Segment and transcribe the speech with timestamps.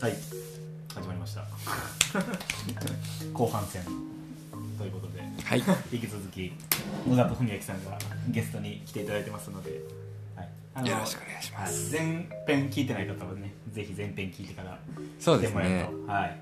[0.00, 0.12] はい。
[0.94, 1.44] 始まりました。
[3.32, 3.82] 後半戦。
[4.76, 5.62] ということではい。
[5.92, 6.52] 引き続き
[7.06, 7.96] 野里文明さんが
[8.28, 9.80] ゲストに来ていただいてますので、
[10.36, 11.96] はい、あのよろしくお願いします。
[11.96, 12.06] はい。
[12.06, 14.78] 前編聞いてない方はねぜひ前編聞いてから
[15.18, 16.38] そうです来てもらえるねと、はい。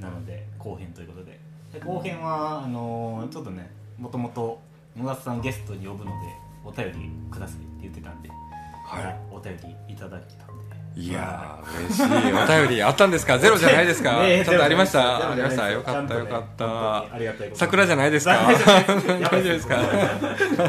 [0.00, 1.40] なので後編ということで。
[1.72, 4.60] で後編はあのちょっとねもともと
[4.96, 6.16] 野里さんゲストに呼ぶので
[6.64, 9.56] お便りくださいって言ってたんで、はお便
[9.88, 10.49] りいただきた
[10.96, 12.04] いいやー嬉しい。
[12.34, 13.38] お便りあったんですか？
[13.40, 14.18] ゼロじゃないですか？
[14.22, 15.30] ねえちょっとありました？
[15.30, 15.70] ありました？
[15.70, 18.34] よかったよかっちゃんとね本当にありがたい桜じゃないですか？
[18.42, 19.76] 大丈夫ですか？
[19.78, 19.88] 自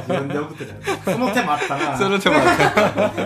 [0.07, 1.11] 分で送ってた。
[1.11, 1.97] その手もあったな。
[1.97, 2.53] その手もあった。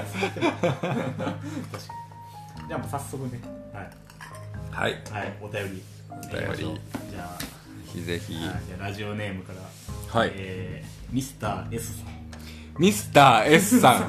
[2.67, 3.39] じゃあもう早速ね。
[3.73, 3.89] はい、
[4.71, 5.01] はい。
[5.11, 5.83] はい、お便り。
[6.09, 6.31] お便
[6.73, 6.79] り。
[7.11, 7.45] じゃあぜ
[7.93, 8.35] ひぜひ。
[8.79, 10.19] ラジオネームから。
[10.19, 10.31] はい。
[10.33, 12.14] えーミスター S さん
[12.77, 14.03] ミスター S さん。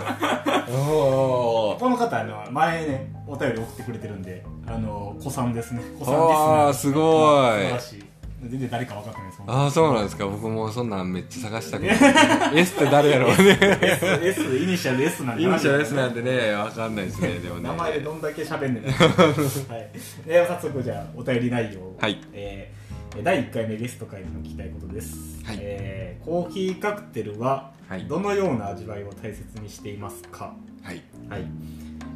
[0.67, 5.83] この方あの前ねお便り送ってくれてるんであの子さんですね。
[5.99, 7.53] 子さんですすごい。
[7.53, 8.05] 素晴らしい。
[8.49, 10.27] 全然誰か分かってないですああそうなんですか。
[10.27, 11.91] 僕もそんなんめっちゃ探したくて。
[12.59, 13.59] S って誰やろうね。
[13.81, 17.63] S, S イニシャル S なんイニシャル S なんでてねわかんないですねでもね。
[17.63, 18.85] 名前でどんだけ喋んねん。
[18.85, 19.81] な は
[20.25, 20.27] い。
[20.27, 21.97] では早速じゃあお便り内容を。
[22.01, 22.21] はい。
[22.33, 22.87] えー
[23.23, 25.59] 第1回目ゲスト会での聞きたいことです、はい。
[25.59, 28.07] えーコーヒーカクテルははい。
[28.07, 31.03] どのような味わいを大切にしていますか、はい。
[31.29, 31.45] はい。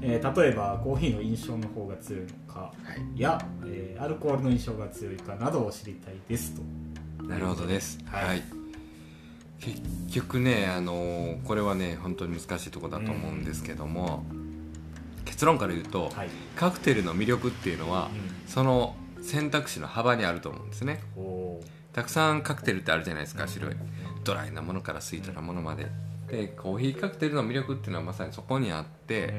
[0.02, 2.72] えー例えばコーヒーの印象の方が強いのかは
[3.16, 3.20] い。
[3.20, 6.62] や、えーアルコールの印象が強いかなどを知りたいですと。
[7.24, 7.98] なるほどです。
[8.06, 8.28] はい。
[8.28, 8.42] はい、
[9.60, 9.80] 結
[10.12, 14.24] 局ねあのーこれはね本当に難しいところだと思うんですけども、
[15.24, 18.10] 結論から言うと、はい、カクテルの魅力っていうのは、
[18.46, 21.00] うその選択肢の幅にあると思うんですね。
[21.92, 23.76] たくさんカクテルってあるじゃないですか白い
[24.24, 25.86] ドライなものからスイートなものまで。
[26.28, 29.34] でコーヒーカクテルの魅力っていうのはまさにそこにあって、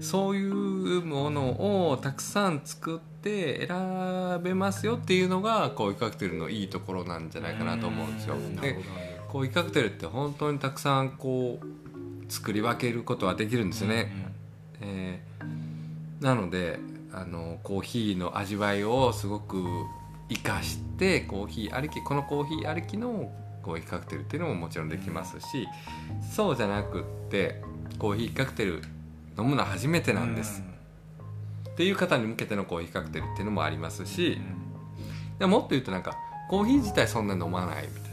[0.00, 8.36] そういうものをたくさん作って選べますよっていうのがコーヒーカクテルのいいところなんじゃないかなと思うんですよ。
[8.62, 8.78] で
[9.28, 14.10] コーヒーカクテルって本当にたくさんこう作り分けることはできるんですよね。
[14.80, 15.62] えー
[16.22, 16.78] なので
[17.12, 19.62] あのコーヒーの味わいをすごく
[20.30, 23.30] 生かしてコーヒーありきこのコーヒーありきの
[23.62, 25.68] コーヒーカクテルっていうのももちろんできますし
[26.34, 27.62] そうじゃなくって
[27.98, 28.82] コーヒーカクテル
[29.38, 30.62] 飲むのは初めてなんです。
[31.70, 34.38] っていう方に向けてのコーヒーカクテルっていうのもありますし
[35.38, 36.16] でもっと言うとなんか
[36.50, 38.12] コーヒー自体そんな飲まないみたい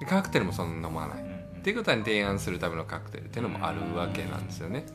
[0.00, 1.22] でカクテルもそんな飲まない。
[1.58, 4.86] っていうことに提案するためのカクテルっていうのもあるわけなんですよね。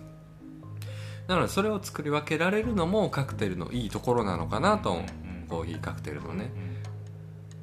[1.27, 5.01] なのでそれを作り分けられるのもカクテルのいいところなのかなと
[5.49, 6.51] コーヒーカクテルのね、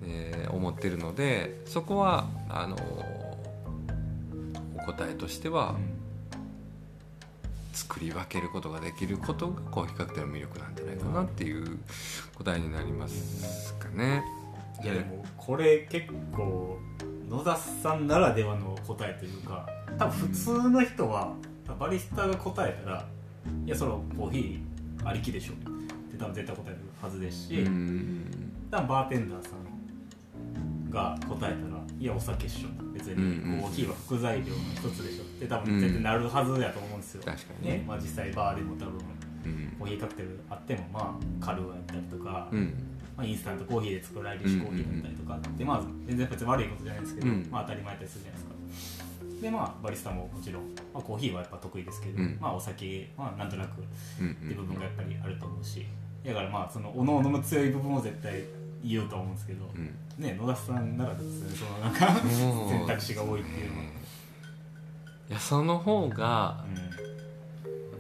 [0.03, 2.77] えー思ってるのでそこはあの
[4.77, 5.77] お答えとしては
[7.73, 11.79] 作り分けることができることがコーヒーカクテルの魅力なんじゃないかなっていう
[12.37, 14.23] 答えになりますかね。
[14.83, 16.79] いやでもこれ結構
[17.29, 19.69] 野田さんならではの答えというか
[19.99, 21.35] 多分普通の人は
[21.79, 23.07] バリスタが答えたら
[23.67, 28.25] いやそれはコーヒーありきでしょって多分絶対答えるはずですし、うん
[28.71, 29.70] 多分バーテンダーさん
[30.91, 32.69] が答えたらいやお酒っしょ。
[32.93, 35.23] 別にコーヒーは副材料の一つでしょ。
[35.23, 37.73] って多分絶対なるはずやと思うんですよ、確かにね。
[37.79, 39.01] ねまあ、実際バーでも多分
[39.45, 39.77] うん。
[39.79, 42.75] コーヒーカクテルあってもまあカルーアやったりとか、うん。
[43.17, 47.49] まあ、インスタントコーヒーで作るアイリッシュコーヒーだったりとかって、まあ、全然別に悪いことじゃないですけど、うん。
[47.51, 49.11] まあ、当たり前だったりするじゃないですか。
[49.41, 52.39] でまあバリスタももちろん、まあ、コーヒーはやっぱ得意ですけど、うん。
[52.41, 53.81] まあお酒はなんとなく
[54.21, 54.33] うん。
[54.33, 55.87] って部分がやっぱりあると思うし。
[56.25, 58.45] だからまあそのおのおのの強い部分を絶対
[58.85, 62.21] 言うと思うんですけど、うんね野田さんならですねそのなんか
[62.69, 66.65] 選択肢が多いっていうのは、いやその方が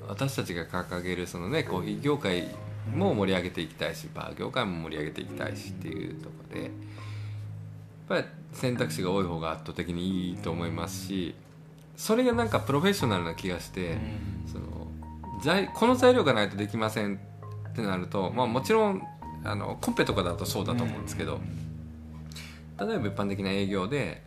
[0.07, 2.49] う私たちが掲げるそのねコーヒー業界
[2.95, 6.73] も盛り上げていきたいしバー業界も盛り上げていきたいしっていうところでやっ
[8.09, 11.35] ぱり選択肢が多い方が圧倒的にいいと思いますし
[11.97, 14.01] それがなんかプロフェッショナルな気がしてん。
[14.51, 14.89] その
[15.43, 17.21] 材この材料がないとできません
[17.71, 19.03] ってなると、まあ、もちろん
[19.45, 21.41] あのコンペとかだとそうだと思うんですけど
[22.81, 24.23] 例えば一般的な営業で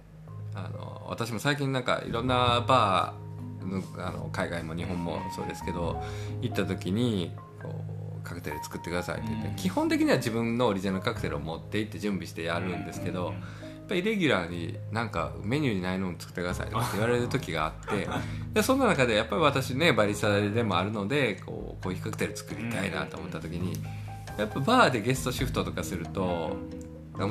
[0.55, 6.01] あの私も最近なんかいろんなバーのあの海外も日本もそうですけど
[6.41, 9.55] 行った時にこうカクテル作ってくださいって言って、うん。
[9.55, 13.33] 基本的には自分のオリジナルカクテルを持って行って準備してやるんですけど、やっ
[13.87, 18.07] ぱりイレギュラーになんかメニューにないのを作ってくださいとかって言われる時があって
[18.53, 23.73] でそんな中でやっぱり私ねバリスタでもあるのでこうコーヒーカクテル作りたいなと思った時に
[24.37, 26.55] やっぱバーでゲストシフトとかすると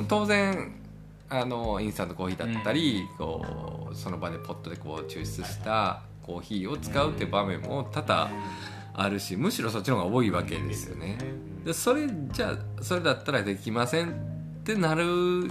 [0.07, 0.82] 当然
[1.29, 8.29] あのインスタントコーヒーだったり、こうその場でポットでこう抽出したコーヒーを使うっていう場面も多々
[8.93, 11.17] あるしむしろそっちの方が多いわけですよね。
[11.65, 14.13] でそれじゃあそれだったらできませんっ
[14.63, 15.49] てなる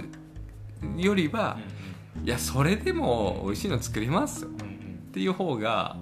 [0.97, 1.57] よりは、
[2.23, 4.53] いやそれでも美味しいの作りますよっ
[5.11, 5.97] ていう方が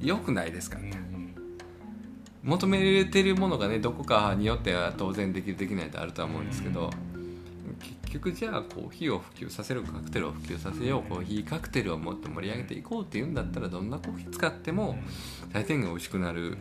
[0.00, 0.78] 良くないですか、
[2.42, 7.07] 求めてるものがねどこかによっては当然できるできないとあるとは思うんですけど、結
[8.10, 14.96] 局じゃあコーヒーを普及させるカクテルを普及させようコーヒーカクテルをもっと盛り上げていこうっていうんだったらどんなコーヒー使っても
[15.52, 16.56] 大体が美味しくなる、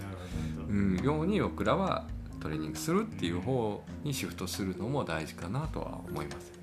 [0.70, 2.06] うん、ように僕らは
[2.40, 6.58] トレーニングするっていう方にシフトするのも大事かなとは思います。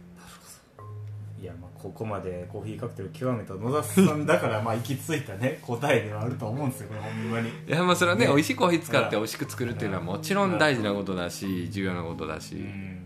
[1.40, 7.50] いやまあここまでコーヒーカクテル極めた野田さんだからまあ行き着いたね答えではあると思うんですよこれほんまに。
[7.50, 8.32] いやまあそれはねね。
[8.32, 12.54] 美味しいコーヒー使って美味しく作るっていうのはもちろん大事なことだし重要なことだし。
[12.54, 13.03] です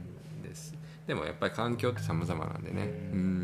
[1.09, 2.83] でもやっぱり環境って様々なんでね。
[3.13, 3.39] うん。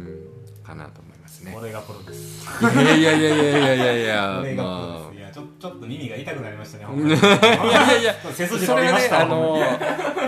[0.63, 1.55] かなと思いますね。
[1.57, 2.47] 俺がプロです。
[2.63, 5.19] いやいやいやいやいやいやいや俺がプロです。
[5.19, 7.21] いやちょちょっと耳が痛くなりましたねほんまに。
[7.21, 9.59] いやいや背筋それがねあの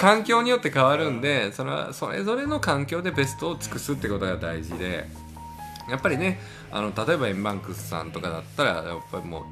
[0.00, 5.06] 環境によって変わるんでそれはそれぞれの環境でベストを尽くすってことが大事で
[5.90, 6.40] やっぱりね
[6.70, 9.44] あの例えばエンバンクスさんとかだったらやっぱりも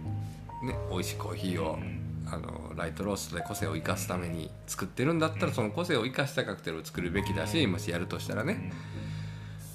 [0.62, 1.78] うね美味しいコーヒーを
[2.26, 8.72] あのライトローストで個性を生かすために作ってるんだったらその個性を生かしたカクテルを作るべきだしもしやるとしたらね。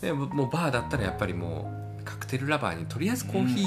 [0.02, 3.62] でももうバーだったらやっぱりもうカクテルラバーにとりあえずコーヒ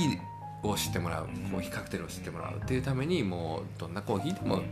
[0.63, 1.27] ーを知ってもらう。
[1.51, 4.63] コーヒーカクテルを知ってもらうっていうためにもうどんなコーヒーでも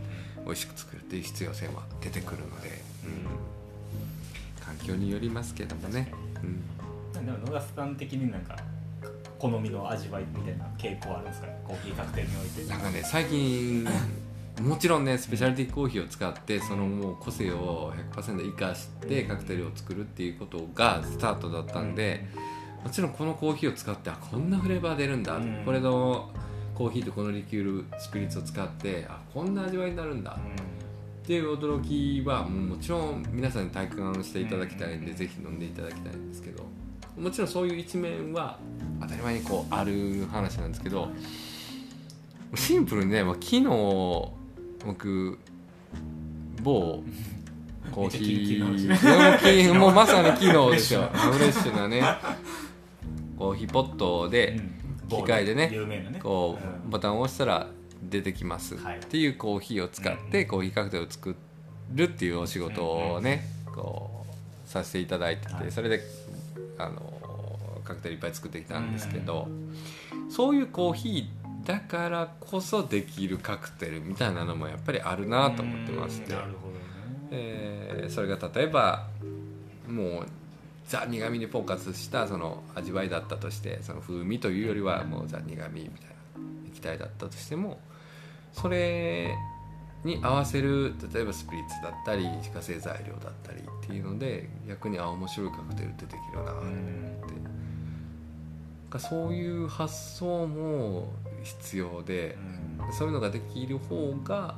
[0.45, 2.69] 美味しく作るっていう必要性は出てくるので、
[3.05, 6.11] うん、環境によりますけどもね、
[7.15, 8.57] うん、でも野田さん的になんか
[9.37, 12.69] 好みの味わいみたいな傾向あるんですかコーヒーカクテルにおいて。
[12.69, 13.87] なんかね最近
[14.61, 22.25] もちろんねスペシャリティコーヒーを使ってそのもう個性を100%生かしてカクテルを作るっていうことがスタートだったんで
[22.83, 25.61] もちろんこのコーヒーを使ってあこんなフレーバー出るんだ、うん。
[25.65, 26.31] これの
[26.75, 30.31] コーヒーとこのリキュールスピリッツを使ってあこんな味わいになるんだ。
[30.31, 36.63] っていう驚きはもうもちろん皆さんに体感していただきたいんで、ぜひ飲んでいただきたいんですけど
[37.15, 38.57] もちろんそういう一面は
[38.99, 41.09] 当たり前にこうある話なんですけど
[42.55, 44.40] シンプルにね、まあ、昨日
[44.85, 45.37] 僕
[46.61, 47.03] 某
[47.91, 51.09] コーヒーもうまさに昨日ですよ。
[51.13, 52.03] フレッシュなね。
[53.37, 54.59] コーヒーポットで
[55.09, 55.71] 機械でね
[56.21, 57.67] こううボタンを押したら
[58.03, 58.77] 出てきます。
[58.77, 58.97] はい。
[58.97, 61.35] っていうコーヒーを使ってコーヒーカクテルを作
[61.93, 64.25] るっていうお仕事をねこ
[64.65, 65.65] うさせていただいてはい。
[65.65, 66.01] てそれで
[66.77, 67.01] あの
[67.83, 69.47] カクテルいっぱい作ってきたんですけど
[70.29, 76.33] そういうコーヒーだからこそできるカクテルみたいなのもやっぱりあるなと思ってまして。
[76.33, 76.79] うんなるほどね。
[77.31, 79.07] えーそれが例えば
[79.87, 80.25] もう
[80.87, 86.15] ザ苦味にフォーカスしたその味わいだったとしてその風味というよりはもうザ苦味みたいな
[86.69, 87.79] 液体だったとしても
[88.53, 89.33] それ
[90.03, 96.61] に合わせる例えばスピリッツだったり自家製材料だったりっていうので逆にあ面白いカクテルってできるなって。
[98.99, 102.37] そういう発想も必要で
[102.91, 104.55] そういうのができる方が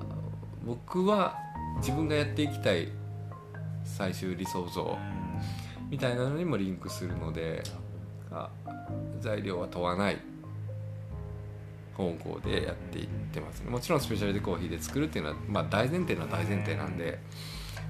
[0.65, 1.37] 僕は
[1.77, 2.89] 自分がやっていきたい
[3.83, 4.97] 最終理想像
[5.89, 7.63] みたいなのにもリンクするので
[8.31, 8.49] あ
[9.19, 10.33] 材料は問わない。
[11.95, 13.61] 方向でやっていってます。
[13.61, 17.19] ねもちろんスペシャルティコーヒーで作るっていうのは、まあ、大前提のは大前提なんで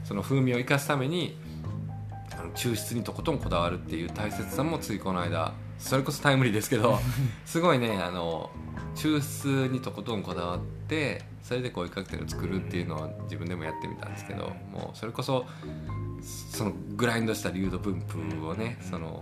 [0.03, 1.37] その風味を生かすために
[2.37, 6.97] あの抽出にとことんこだわるっていう大切さもついこの間それこそタイムリーですけど
[7.45, 8.49] すごいねあの
[8.95, 15.45] 抽出にとことんこだわってそれでこういうカクテルを作るっていうのを自分でもやってみたんですけどもうそれこそ
[16.21, 19.21] そのグラインドした流度分布をねその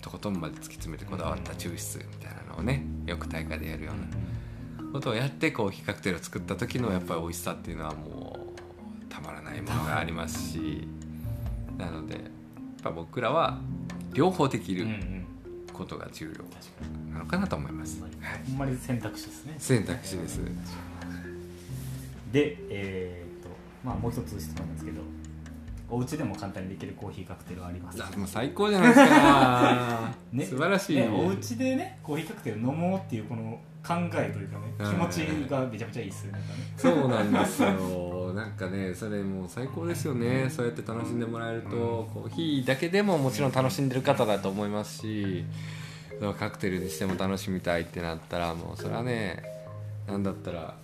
[0.00, 3.92] とことんまで突き詰めてこだわった抽出みたいなのをねよく大会でやるよ
[4.78, 10.86] うなことをやってこう比較テルを作った時のやっぱり美味しさっていうのはもうたまらないものがありますし
[11.78, 12.22] なのでやっ
[12.82, 13.58] ぱ僕らは
[14.12, 15.21] 両方できるうんうん
[15.72, 17.12] ことが重要。
[17.12, 18.10] なのかなと思います、はい。
[18.48, 19.54] ほんまに選択肢ですね。
[19.58, 20.40] 選択肢です。
[22.32, 23.48] でえー、と
[23.84, 25.02] まあもう一つ質問なんですけど
[25.90, 30.44] お家でも簡単にできるコーヒーカクテルはありますあもう最高じゃないですか、 ね。
[30.46, 36.44] 素晴らしい、ねお家でねコーヒーカクテル飲もうっていうこの考えというかねはい気持ちがめちゃめちゃいいですよねね。
[36.76, 38.32] そうなんですよ。
[38.34, 40.48] なんかねそれもう最高ですよね。
[40.48, 45.44] そうやって楽しんでもらえるとコーヒーだけでももちろん楽しんでる方だと思いますし
[46.38, 49.42] カクテルにしても楽しみたいってなったらもうそれはね
[50.06, 50.74] なんだったら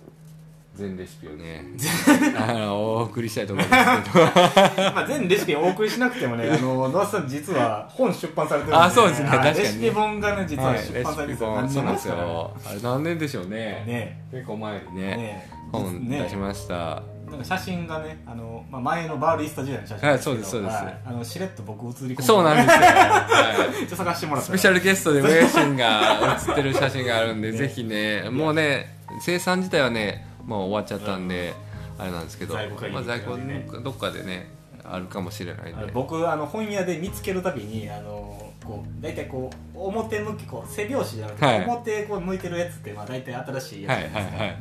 [0.79, 1.65] 全レシピをね。
[2.39, 4.25] あのお送りしたいと思うんですけど。
[4.95, 8.83] まあ全レシピお送りしなくてもねあの野田さん実は本出版されてるんで。
[8.85, 9.29] あそうですね。
[9.29, 9.37] はい。
[9.39, 9.63] 確かにね。
[9.63, 12.57] レシピ本がね実ははい出版されてるんですよ、レシピ本そうなんですよ。
[12.65, 13.83] あれ何年でしょうね。
[13.85, 14.21] ね。
[14.31, 15.49] 結構前にねね。
[15.71, 16.21] 本ね。
[16.23, 20.73] 出しました、なんか写真がねあの、まあ、前のバーリスタ時代の写真はいそうですそうです。
[20.73, 20.97] はい。
[21.05, 23.87] あのしれっと僕映り込んでそうなんですよ、はい。
[23.87, 31.53] ちゃ探してもらったスペシャルゲストでウェイシンが写ってる写真があるんで、ぜひねもうね生産自体はねもう終わっちゃったんで、
[31.99, 32.61] あれなんですけど、ま
[32.99, 34.49] あ、在庫ねどっかでね
[34.83, 35.91] あるかもしれないんで。
[35.93, 41.65] 僕あの本屋で見つけるたびにあのこう大体こう表向きこう背拍子じゃなくて、はい。
[41.65, 44.57] 表こう向いてるやつってまあ大体新しいやつはいはいはい。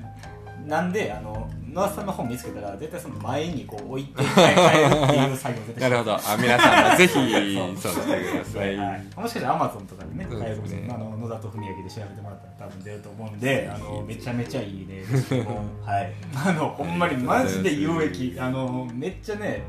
[0.67, 6.15] なんであの野田さんの本見つけたら絶対その前にこう置いて帰るっていう作業を絶対なるほど。
[6.17, 7.15] あ皆さんもぜひ
[7.81, 7.93] そう。
[7.93, 10.27] してください、はい、もしかしたらアマゾンとかでね。
[10.27, 15.03] ねあの野田と文明で調べてもらったら多分出ると思うんで あのめちゃめちゃいいね。
[15.85, 16.13] はい。
[16.35, 18.37] あのほんまにマジで有益。
[18.39, 19.63] あのめっちゃね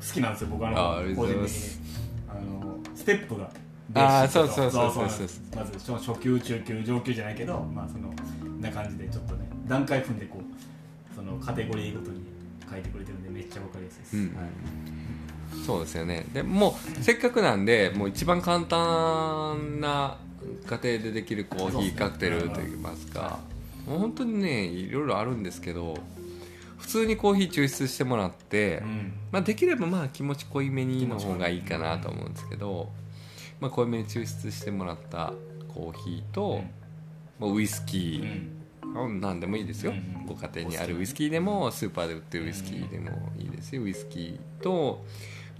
[0.00, 1.48] 好きなんですよ僕あの個人的に。
[1.48, 1.80] す
[2.28, 4.54] あのステップがあーベーシックと。
[4.54, 5.42] そうそうそうそうなんです。
[5.54, 8.12] まず初初級中級上級じゃないけどまあその
[8.60, 12.20] な感じでちょっとね段階踏んでこうそのカテゴリーごとに
[12.70, 14.24] 書いてくれてるんでめっちゃわかりやすいです、うん。
[14.36, 15.66] はい。
[15.66, 16.26] そうですよね。
[16.32, 20.18] でもうせっかくなんでもう一番簡単な
[20.66, 23.38] 家庭でできるコーヒーカクテルといいますか。
[23.86, 25.96] もう本当にねいろいろあるんですけど
[26.76, 29.12] 普通にコーヒー抽出してもらって、うん。
[29.32, 32.90] まあ、できればまあ気持ち濃いめにの方がいいかなと思うんですけど、
[33.60, 35.32] まあ、濃いめに抽出してもらった
[35.66, 36.62] コーヒーと、
[37.38, 38.20] まあ、ウイスキ
[38.84, 38.94] うん。
[38.94, 39.92] ー、うん、何でもいいですよ、
[40.26, 45.04] ご家庭にあるウイスキーでもスーパーで売ってるウイスキーでもいいですよウイスキーと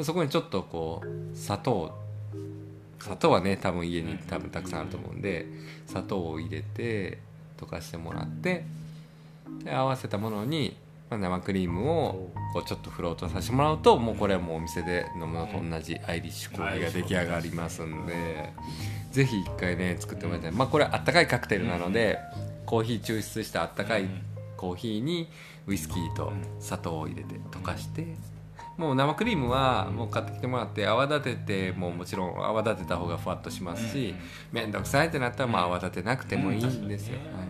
[0.01, 1.99] そこにちょっとこう砂糖
[3.00, 5.47] 砂糖はね多分家に多分たくさんあると思うんで
[5.87, 7.19] 砂糖を入れて
[7.57, 8.64] 溶かしてもらって
[9.64, 10.76] で合わせたものに、
[11.11, 18.52] まあ、生クリームをこうちょっとフロートさせてもらうともうこれはもうお店で飲むのと同じアイリッシュコーヒーが出来上がりますんで
[19.12, 20.52] ぜひ一回ね作ってもらいたい。
[20.52, 22.19] まあこれあったかいカクテルなので
[22.67, 24.05] コーヒー抽出したあったかい
[24.57, 25.28] コーヒーに
[25.67, 28.17] ウイスキーと砂糖を入れて溶かして
[28.79, 34.15] もう生クリームはもう買ってきてもらって泡立ててもうもちろん泡立てた方がふわっとしますし
[34.53, 37.45] 面倒くさいってなったらまあ泡立てなくてもいいんですよ、は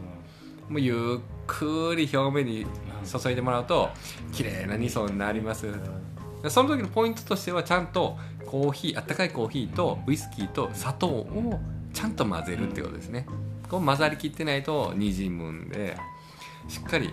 [0.71, 2.67] い、もうゆっくり表面に
[3.05, 3.91] 注いでもらうと
[4.33, 5.67] 綺麗な2層になります
[6.43, 8.17] でその時のポイントとしてはちゃんと
[8.47, 11.61] コーヒーあったかいコーヒーとウイスキーと砂糖を
[11.93, 13.27] ちゃんと混ぜるってことですね。
[13.69, 15.97] こう混ざりきってないとにじむんで
[16.69, 17.11] しっかり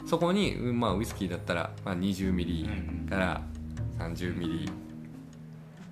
[0.06, 3.42] そこに、うんまあ、ウイスキーだったら、まあ、20ml から
[4.00, 4.70] 30ml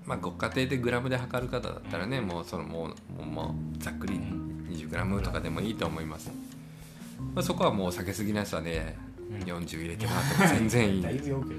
[0.06, 6.30] まあ、ご家庭でグラムで測る方だったらねもうそのもうもうざっくり 20g とかでもいいと思います、
[7.34, 8.98] まあ、そこはもう避けすぎな人はね
[9.40, 11.00] 40入れてもらっても全然いい。
[11.00, 11.54] んでだいぶよく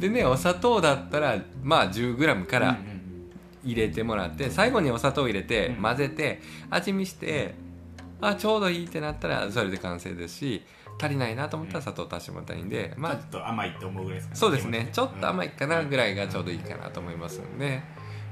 [0.00, 2.76] でねお砂糖だったらまあ 10g から
[3.64, 5.82] 入れてもらって最後にお砂糖入れてうん。
[5.82, 7.54] 混ぜて味見して
[8.20, 10.62] あちょうどいいってなったらそれで完成ですし
[11.00, 14.88] 足りないなと思ったら砂糖足してもらったらいいんでまあちょっと甘いって思うぐらいですかそうですね。
[14.92, 17.82] ちょっと甘いかなぐらいがちょうどいいかなと思いますんで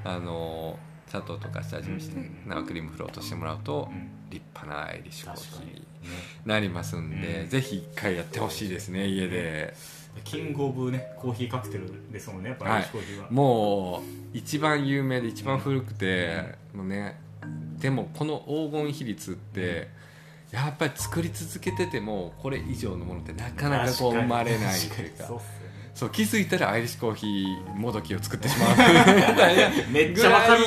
[0.04, 0.78] あの
[1.12, 2.16] 砂糖とかして味見して
[2.46, 4.08] 生クリームフロートしてもらうとうん。
[4.30, 5.86] 立派なアイリッシュコーヒーに。
[6.46, 7.48] なりますんで、うん。
[7.50, 9.74] ぜひ一回やってほしいですね家で、
[10.24, 14.02] キングオブねコーヒーカクテルですもんねやっぱアイリッシュコーヒーは、もう
[14.32, 17.20] 一番有名で一番古くて、もうね
[17.78, 19.88] でもこの黄金比率って
[20.50, 25.28] やっぱり作り続けててもこれ以上のものってなかなかこう生まれないというか
[25.94, 28.76] そう気づいたらアイリッシュコーヒーもどきを作ってしまう。
[29.92, 30.62] めっちゃわかる。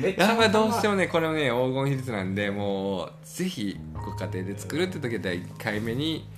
[0.00, 1.06] めっちゃやっぱりどうしてももね。
[1.06, 6.28] これもね黄金比率なんでもうぜひご家庭で作るって時は1回目に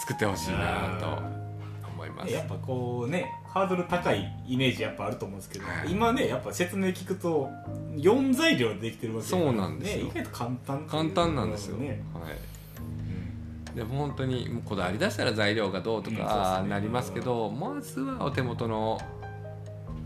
[0.00, 1.22] 作ってほしいなと
[1.88, 2.32] 思います。
[2.32, 5.92] やっぱこうねハードル高いイメージやっぱあると思うんですけど、はい。
[5.92, 7.48] 今ねやっぱ説明聞くと
[7.94, 10.04] 4材料でできてるわけそうなんですよ。
[10.06, 12.32] ね、意外と簡単っていう簡単なんですよ、ね、はい。
[12.32, 12.49] うん
[13.74, 19.00] でも本当にもうこだわり出したら材料がどうとかなりますけど、まずはお手元の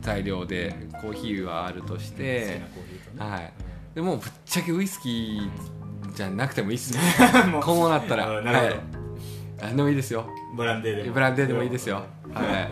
[0.01, 3.31] 材料でコーヒーはあるとしてな、コーヒーとね。
[3.31, 3.53] はい、
[3.95, 7.01] でもうぶっちゃけウイスキーじゃなくてもいいっすよ
[7.45, 7.63] うんもう。
[7.63, 8.27] こうなったら。
[8.29, 8.45] はい。
[9.61, 10.29] 何でもいいですよ。
[10.57, 11.15] ブランデーでも。
[11.15, 12.05] ブランデーでもいいですよ。
[12.33, 12.69] は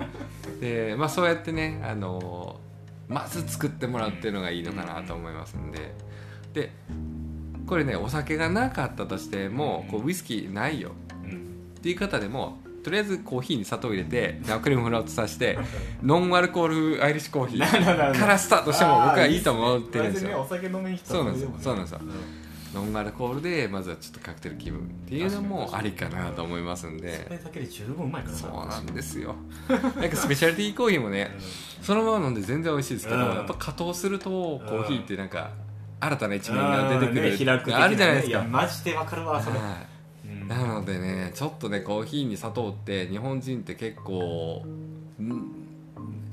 [0.58, 0.60] い。
[0.60, 2.60] でまあそうやってねあの
[3.08, 5.94] まず作ってもらうっていうのがいいのかなと思いますんで。
[6.52, 6.70] で
[7.72, 10.90] これねお酒がなかったとしてもこうウイスキーないよ。
[11.24, 11.30] うん。
[11.78, 15.58] っていう方でもとりあえずコーヒーに砂糖入れて生クリームフラワーとさして
[16.04, 20.46] ノンアルコールアイリッシュコーヒーからスタートしても僕はいいと思ってるんですよ。
[20.46, 21.54] 酒飲みに来たそうなんですよ。
[21.58, 22.00] そうなんですよ。
[22.74, 29.34] ノンアルコールでまずはちょっとカクテル気分っていうのもありかなと思いますんそでれだけで十分うまいからそうなんですよ。
[29.96, 31.30] なんかスペシャリティコーヒーもね
[31.80, 33.34] そのまま飲んで全然美味しいですけど、うん。
[33.34, 35.50] やっぱ加糖するとコーヒーってなんか
[36.02, 38.38] 新たな一面が出てくる、うんね開くあるじゃないですか。
[38.38, 39.58] やマジでわかるわそれ。
[39.58, 39.86] は
[40.24, 40.28] い。
[40.28, 40.48] うん。
[40.48, 44.64] なのでねちょっとねコーヒーに砂糖って日本人って結構
[45.20, 45.62] ん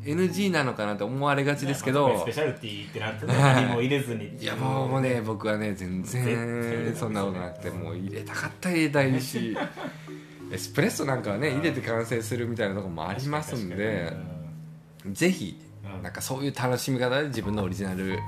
[0.03, 9.55] NG なのかなって思われがちですけど、まあスペシャルティーってなって何も入れずにいやもうね僕はね全然そんなことなくてもう入れたかったら入れたいし
[10.51, 14.11] エスプレッソなんかはね入れて完成するみたいなところもありますんで。
[15.11, 15.59] ぜひ
[15.95, 16.03] うん。
[16.03, 18.19] なんかそういう楽しみ方で自分のオリジナル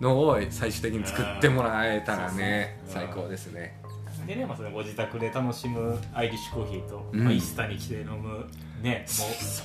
[0.00, 2.92] のを最終的に作ってもらえたらねうん。
[2.92, 3.78] 最高ですね。
[4.26, 7.24] でね、まあ、そのご自宅で楽しむアイリッシュコーヒーと、うん。
[7.24, 8.46] まあ、イスタに来て飲む
[8.82, 9.06] ね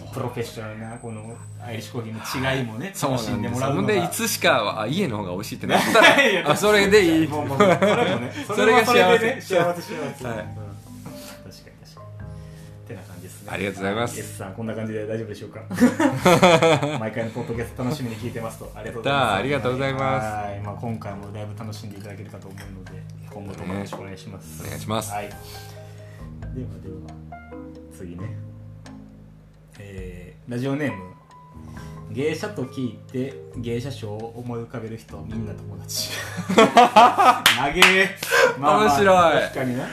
[0.01, 8.85] もうプロフェッショナルなこのアイリッシュコーヒーの違いもね、楽しんでもらうのがでいつしかあ家の方が美味しいってなったらあそれでいいそれが。
[8.85, 10.74] 幸せ幸せ幸せ、はい
[13.47, 14.19] ありがとうございます。
[14.19, 15.61] は S さんこんな感じで大丈夫でしょうか？
[16.99, 18.71] 毎回のポッドキャスト楽しみに聞いてますと。
[18.75, 19.33] ありがとうございます。
[19.35, 20.25] ありがとうございます。
[20.47, 22.91] はい、まあ、今回もだいぶ楽しんでいただけるかと思うので
[23.31, 25.11] 今後ともよろしくお願いします、お願いします。
[25.11, 25.37] はい、では
[26.53, 26.65] では
[27.97, 28.35] 次ね。
[29.79, 31.14] えーラジオネーム
[32.11, 36.09] 芸者と聞いて芸者賞を思い浮かべる人はみんな友達。
[36.55, 38.09] 投げ。
[38.57, 39.41] 面白い。
[39.41, 39.87] 確かにな。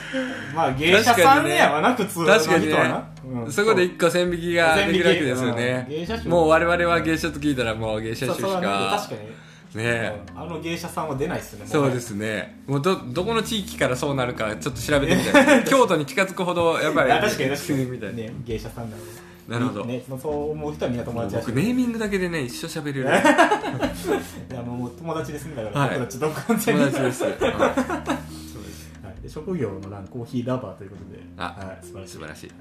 [0.55, 2.71] まあ芸者さんやわな、普通の確かにね。
[2.71, 3.09] 人はな、
[3.45, 3.51] うん。
[3.51, 5.87] そこで一個線引きができるわけですよね。
[6.25, 6.27] う。
[6.27, 8.49] んもう我々は芸者と聞いたらもう芸者賞しか。
[8.51, 9.43] 確かに。
[9.75, 11.65] ねあの芸者さんは出ないっすね。
[11.65, 12.61] そうですね。
[12.67, 15.63] もうどどこの地域からそうなるかちょっと調べてみたい。
[15.65, 17.85] 京都に近づくほどやっぱりあ確かに確かに。
[17.89, 18.15] みたいな。
[18.15, 18.95] ね芸者さんな。
[18.95, 19.03] の
[19.47, 19.85] なるほど。
[19.85, 21.47] ね、そう思う人はみんな友達だし。
[21.47, 23.01] 僕ネーミングだけでね一生喋れる。
[23.03, 25.55] いやもう友達ですね。
[25.55, 25.99] だから、はい。
[25.99, 27.33] 僕たちと完全に友達です、はい。
[27.43, 31.23] はい、で職業の欄コーヒーラバーということで。
[31.37, 32.11] あはい、素晴らしい。
[32.13, 32.51] 素晴らしい。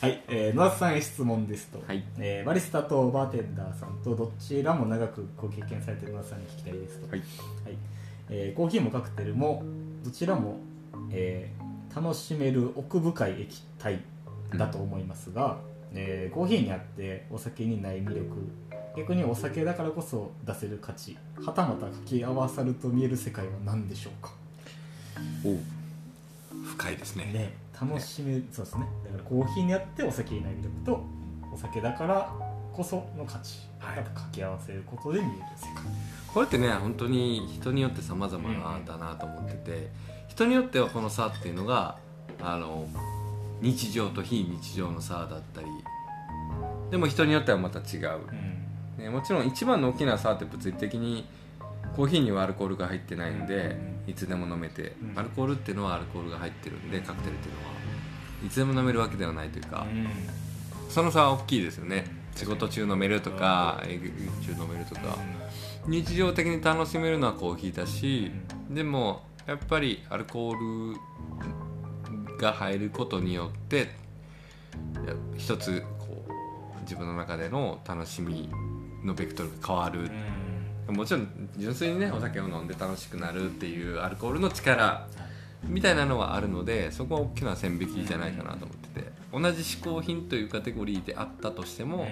[0.00, 2.02] はい、 はいえー、野田さんへ質問ですと、はい。
[2.18, 7.20] えーバリスタとバーテンダーさんとどちらも長くご経験されている野田さんに聞きたいですと、はい。
[7.20, 7.24] は
[7.70, 7.76] い。
[8.30, 9.62] えーコーヒーもカクテルも
[10.04, 10.58] どちらも、
[11.10, 14.00] えー楽しめる奥深い液体
[14.56, 15.58] だと思いますが、
[15.94, 18.50] えーコーヒーにあってお酒にない魅力。
[18.96, 24.32] 逆にお酒だからこそ出せる価値はたまた掛け合わさると見える世界は何でしょうか？
[25.44, 25.58] おう。
[26.76, 27.24] 深いですね。
[27.32, 28.86] ね楽しめそうですね。
[29.04, 31.04] だからコーヒーにあってお酒にない魅力と
[31.52, 32.30] お酒だから
[32.72, 33.96] こその価値はい。
[33.96, 35.84] が掛け合わせることで見える世界、
[36.32, 39.90] これってね本当に人によって様々なんだなと思ってて、
[40.28, 41.96] 人によってはこの差っていうのが
[42.40, 42.86] あの
[43.62, 45.68] 日常と非日常の差だったり。
[46.90, 48.20] でも人によってはまた違う、
[48.98, 51.24] ね、もちろん一番の大きな差って物理的に
[51.96, 55.18] コーヒーにはアルコールが入ってないんで、いつでも飲めて、うん。
[55.18, 57.66] アルコールっていうのはアルコールが入ってるんでカクテルっていうのは。
[58.44, 60.08] いつでも飲めるわけではないというか、うん。
[60.90, 62.04] その差は大きいですよね。
[62.34, 65.18] 仕事中飲めるとか営業中飲めるとか、
[65.86, 68.32] 日常的に楽しめるのはコーヒーだし、
[68.70, 70.96] でもやっぱりアルコール
[72.42, 73.88] が入ることによって
[75.38, 78.50] 一つこう自分の中での楽しみ
[79.04, 80.10] のベクトルが変わる、
[80.92, 85.06] もちろん純粋にねお酒を飲んで楽しくなるっていうアルコールの力
[85.64, 89.22] みたいなのはあるのでそこは大きな線引きじゃないかなと思ってて。
[89.32, 92.06] 同じ嗜好品というカテゴリーであったとしても、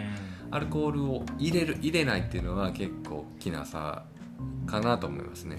[0.50, 4.04] アルコールを入れる入れないっていうのは結構大きな差
[4.66, 5.58] かなと思いますね。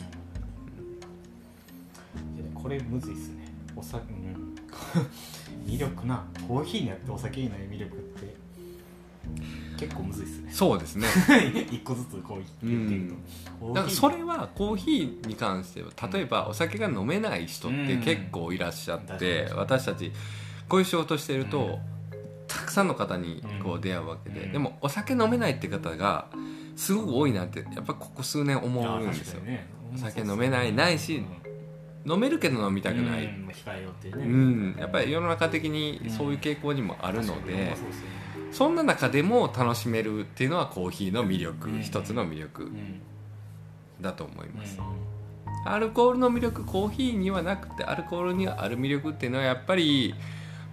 [2.55, 3.53] これむずいっすね。
[3.75, 4.50] お酒、うん、
[5.65, 8.35] 魅力なコーヒーにあってお酒にない魅力って
[9.77, 10.51] 結構むずいっすね。
[10.51, 11.07] そうですね。
[11.71, 13.15] 一個ずつこう言っていくと、
[13.59, 20.11] コーヒーだからそれはコーヒーに関しては例えばお酒が飲めない人って結構いらっしゃって、うん私たち
[20.67, 21.79] こういう仕事してると、
[22.47, 24.51] たくさんの方にこう出会うわけで、うん。
[24.53, 26.27] でもお酒飲めないって方が
[26.75, 29.67] すごく多いなってやっぱここ数年思うんですよ、ね。
[29.93, 31.23] お酒飲めないないし
[32.05, 37.91] 飲めるけど飲みたくない、うん控えようっていうね、うん、やっぱり世の中的にそういう傾向にもあるので、そうですよね。
[38.51, 43.01] そんな中でも楽しめるっていうのはコーヒーの魅力、うん一つの魅力うん。
[44.01, 50.15] だと思います、うアルコールの魅力コーヒーにはなくてアルコールにはある魅力っていうのはやっぱり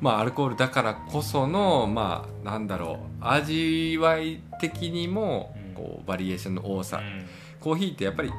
[0.01, 5.75] まあアルコールだからこそのまあなんだろう味わい的にもうん。
[5.75, 7.27] こうバリエーションの多さ、ん。
[7.61, 8.33] コーヒーってやっぱり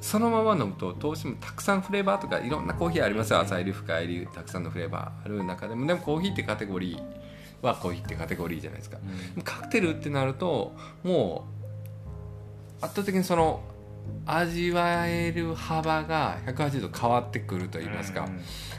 [0.00, 3.40] そのまま飲むとどうしてもたくさんフレーバーとかいろんなコーヒーありますよ。
[3.40, 5.86] 浅入り深入りたくさんのフレーバーある中でも。
[5.86, 8.98] でもコーヒーってカテゴリーはコーヒーってカテゴリーじゃないですか、
[9.42, 11.46] カクテルってなるとも
[12.80, 13.62] う圧倒的にその
[14.26, 18.28] 味わえる幅が180度変わってくると言いますか、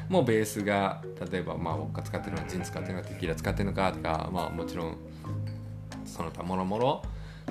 [0.07, 1.01] もうベースが
[1.31, 4.97] 例えばまあウォッカ使ってるのかジン使ってるのかテキーラ使ってるのかとかまあもちろん
[6.05, 7.01] その他もろもろ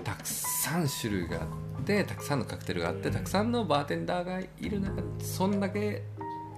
[0.05, 6.03] たくさん種類があってたくさんのカクテルがあってたくさんのバーテンダーがいる中でそんだけ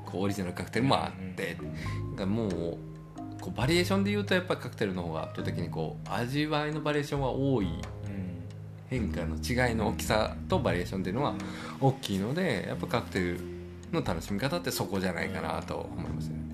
[0.07, 1.57] こうオリジナルカクテルもあって
[2.16, 2.51] だもう
[3.40, 7.68] こうバリエーションで言うとやっぱりカクテルの方が圧倒的にこう味わいのバリエーションは多い
[8.88, 11.35] 変化の違いの大きさとバリエーションっていうのは
[11.81, 13.40] 大きいのでやっぱカクテル
[13.92, 16.47] の楽しみ方ってそこじゃないかなと思いますね。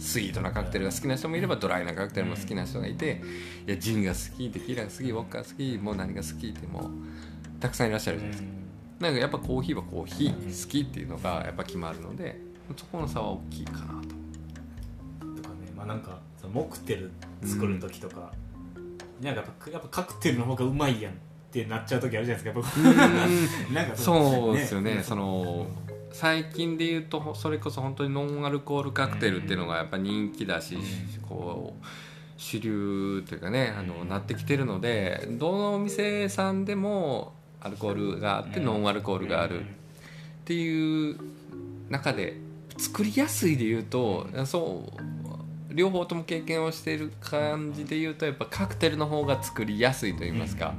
[0.00, 3.22] スイートなカクテルが好きな人もいればドライなカクテルも好きな人がいて
[3.66, 8.60] いやジンが好きテキーラが好きウォッカが好きもう何が好きってもうたくさんいらっしゃるじゃないですか。
[9.00, 12.38] なんかやっぱコーヒーはコーヒー好きっていうのがやっぱ決まるので
[12.76, 15.42] そこの差は大きいかなと。
[15.42, 15.70] とかね。
[15.76, 17.10] まあなんかそのモクテル
[17.44, 18.32] 作る時とか、
[18.76, 21.16] うん、なんかやっぱやっぱカクテルの方がうまいやんっ
[21.50, 22.92] てなっちゃう時あるじゃないですか
[23.74, 24.56] なんかそう。
[24.56, 25.66] ですよね、ね、その
[26.12, 30.76] 最近で言うとそれこそ本当にノンアルコールカクテルっていうのがやっぱ人気だし、
[31.28, 31.86] こう
[32.36, 39.64] 主流というかねあのなってきてるのでどのお店さんでもアルコールがあってノンアルコールがあるっ
[40.44, 41.16] ていう
[41.90, 42.38] 中で
[42.78, 44.84] 作りやすいで言うとそ
[45.70, 50.74] う両方とも経験をしている感じで言うとやっぱカクテルの方が作りやすいと言いますか。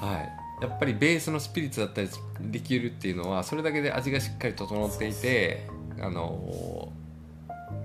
[0.00, 2.08] はいやっぱりベースのスピリッツだったり
[2.40, 5.66] リキュールっていうのはそれだけで味がしっかり整っていて
[6.00, 6.92] あの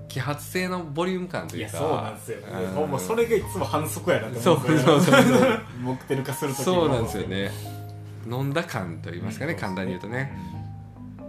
[0.08, 2.38] 揮発性のボリューム感というかそうなんですよ、
[2.80, 7.50] うん、もうそれがいつも反則やなって思うそうそうそうモクテル化するとそうなんですよね。
[8.26, 10.32] 飲んだ感と言いますかね、うん、簡単に言うとね、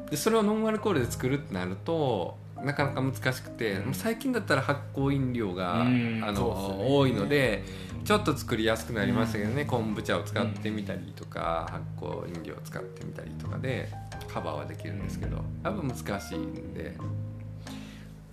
[0.10, 7.64] でそれをノンアルコールで作るってなるとなかなか難しくて、うん、最近だったら発酵飲料が、あの、ね、多いので
[8.04, 13.90] ちょっと作りやすくなりましたけどね、昆布茶を使ってみたりとか、発酵飲料を使ってみたりとかで
[14.34, 16.96] カバーはできるんですけど多分難しいんで。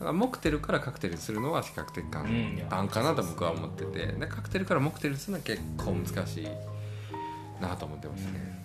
[0.02, 2.24] だからモクテルからカクテルするのは比較的簡
[2.68, 6.48] 単かなと僕は思っててでカクテルからモクテルするのは結構難しい
[7.60, 8.62] なと思ってますね。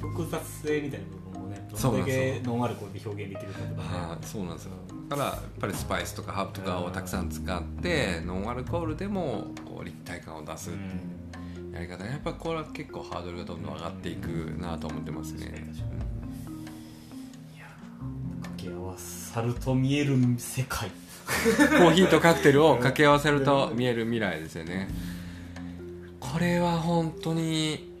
[0.00, 3.88] 複雑性みたいな部分もねどれだけノンアルコールで表現できるかとかね。
[3.92, 4.70] あそうなんですよ。
[5.08, 14.28] だからやっぱりスパイスとかハーブとかをたくさん使ってノンアルコールでもこう立体感を出すっていうやり方やっぱこれは結構ハードルがどんどん上がっていく
[14.58, 15.46] なと思ってますね、
[17.54, 17.66] いや
[18.42, 20.90] 掛け合わさると見える世界。
[21.28, 24.88] コーヒーとカクテルを掛け合わせると見える未来ですよね。
[26.18, 27.97] これは本当に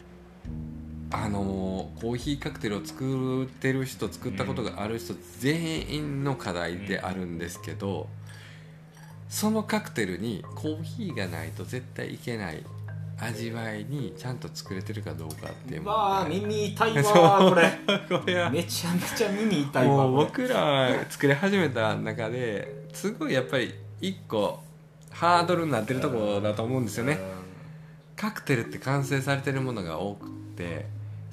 [1.10, 8.08] あのコーヒーカクテルを作ってる人作ったことがある人、全員の課題であるんですけど、
[9.28, 12.64] そのカクテルにコーヒーがないと絶対いけない
[13.20, 17.70] 味わいにちゃんと作れてるかどうかっていうわあ耳痛いわこれ
[18.08, 18.48] これ。
[18.50, 24.62] めちゃめちゃ耳痛いわもう僕ら作り始めた中ですごいやっぱり一個
[25.10, 27.18] ハードルになってるところだと思うんですよね。
[28.14, 30.86] カクテルって完成されてるものが多くて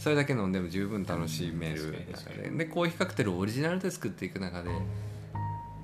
[0.06, 2.48] それだけ飲んでも十分楽しめる中で。
[2.52, 4.70] でコーヒーカクテルをオリジナルで作っていく中で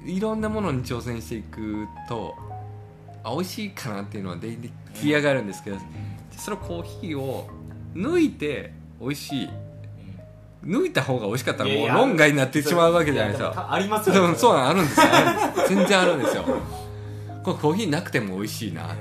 [0.06, 2.36] いろんなものに挑戦していくと
[3.24, 5.78] あ美味しいかなっていうのは出来上がるんですけど
[6.38, 7.50] そのコーヒーを
[7.96, 9.50] 抜いて美味しい。
[10.64, 14.30] 抜いた方が美味しかったらもう論外になってしまうわけじゃないですかありますよ。
[14.30, 15.08] ねそうなんあるんですよ。
[15.68, 16.44] 全然あるんですよ。
[17.44, 18.96] これコーヒーなくても美味しいな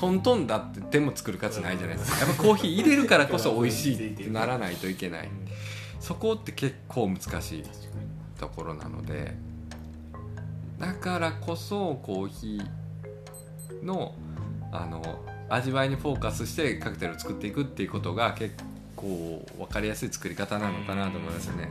[0.00, 5.28] トントンだってでも作る価値ないじゃないですかやっぱコーヒー入れるからこそ美味しいってならないといけない
[6.00, 7.64] そこって結構難しい
[8.38, 9.34] ところなので
[10.78, 14.14] だからこそコーヒーの
[14.72, 18.54] あの味わいにフォーカスしてカクテルを作っていくっていうことが結
[18.96, 21.68] 構分かりやすい作り方なのかなと思いますね。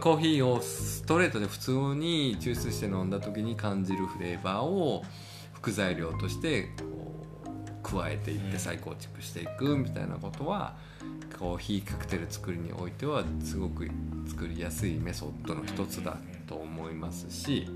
[0.00, 5.04] コーヒーをストレートで普通に抽出して飲んだ時に感じるフレーバーを
[5.52, 6.70] 副材料として
[7.82, 10.74] 加えていって再構築していくみたいなことは
[11.38, 13.88] コーヒーカクテル作りにおいてはすごく
[14.28, 16.16] 作りやすいメソッドの一つだ
[16.46, 17.68] と思いますし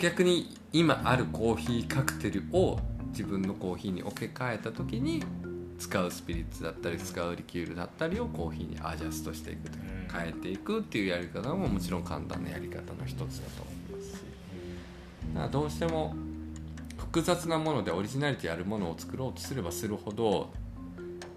[0.00, 5.22] 逆に今あるコーヒーカクテルを自分のコーヒーに置き換えた時に
[5.78, 9.70] 使うスピリッツだったり使うリキュールだったりをコーヒーにアジャストしていく
[10.12, 14.16] 変えていくっていうやり方ももちろん簡単なやり方の一つだと思います。
[14.16, 14.20] し
[15.34, 16.14] だからどうしても
[17.10, 20.50] 複雑なものでオリジナリティあるものを作ろうとすればするほど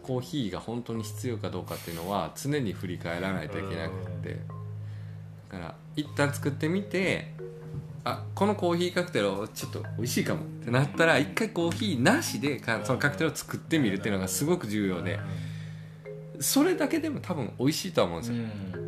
[0.04, 4.38] コーヒーが本当に必要かどうかっていうのは常に振り返らないといけなくて。
[5.50, 7.34] だから一旦作ってみて
[8.06, 15.20] あこのコーヒーカクテルちょっと美味しいかもってなったら一回コーヒーなしでかそのカクテルを作ってみるっていうのがすごく重要で。
[16.40, 18.46] それだけでも多分美味しいとは思うんですよ。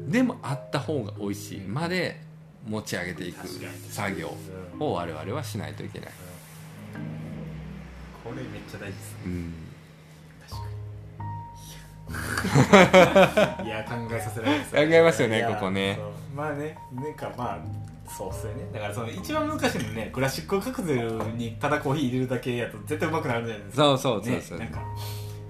[0.07, 2.19] でもあった方が美味しいまで
[2.67, 3.47] 持ち上げていく
[3.89, 4.33] 作業
[4.79, 6.09] を我々はしないといけない、
[8.33, 9.19] これめっちゃ大事ですね。
[9.25, 9.53] うん、
[10.49, 10.61] 確
[12.65, 13.67] かに。
[13.67, 13.83] いや。
[13.85, 15.49] 考えさせられます考えますよねいや。
[15.53, 15.99] ここね。
[15.99, 16.11] そう。
[16.35, 17.59] まあねなんかまあ
[18.09, 18.67] そうっすよね。
[18.73, 23.83] だからその一番難しいのねクラシックカクテルにただコーヒー入れるだけやと絶対うまくなるじゃないですか。
[23.83, 24.83] そうそうそうそう、ね、なんか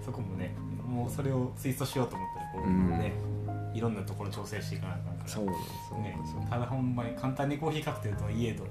[0.05, 0.53] そこもね
[0.85, 2.89] もうそれをツイートしようと思ったらこう、うん。
[2.99, 3.13] ね
[3.73, 5.27] いろんなところ調整していかなあかんから。
[5.29, 8.69] そうなんですよね、ただほんまに簡単にコーヒーカクテルといえど、ね、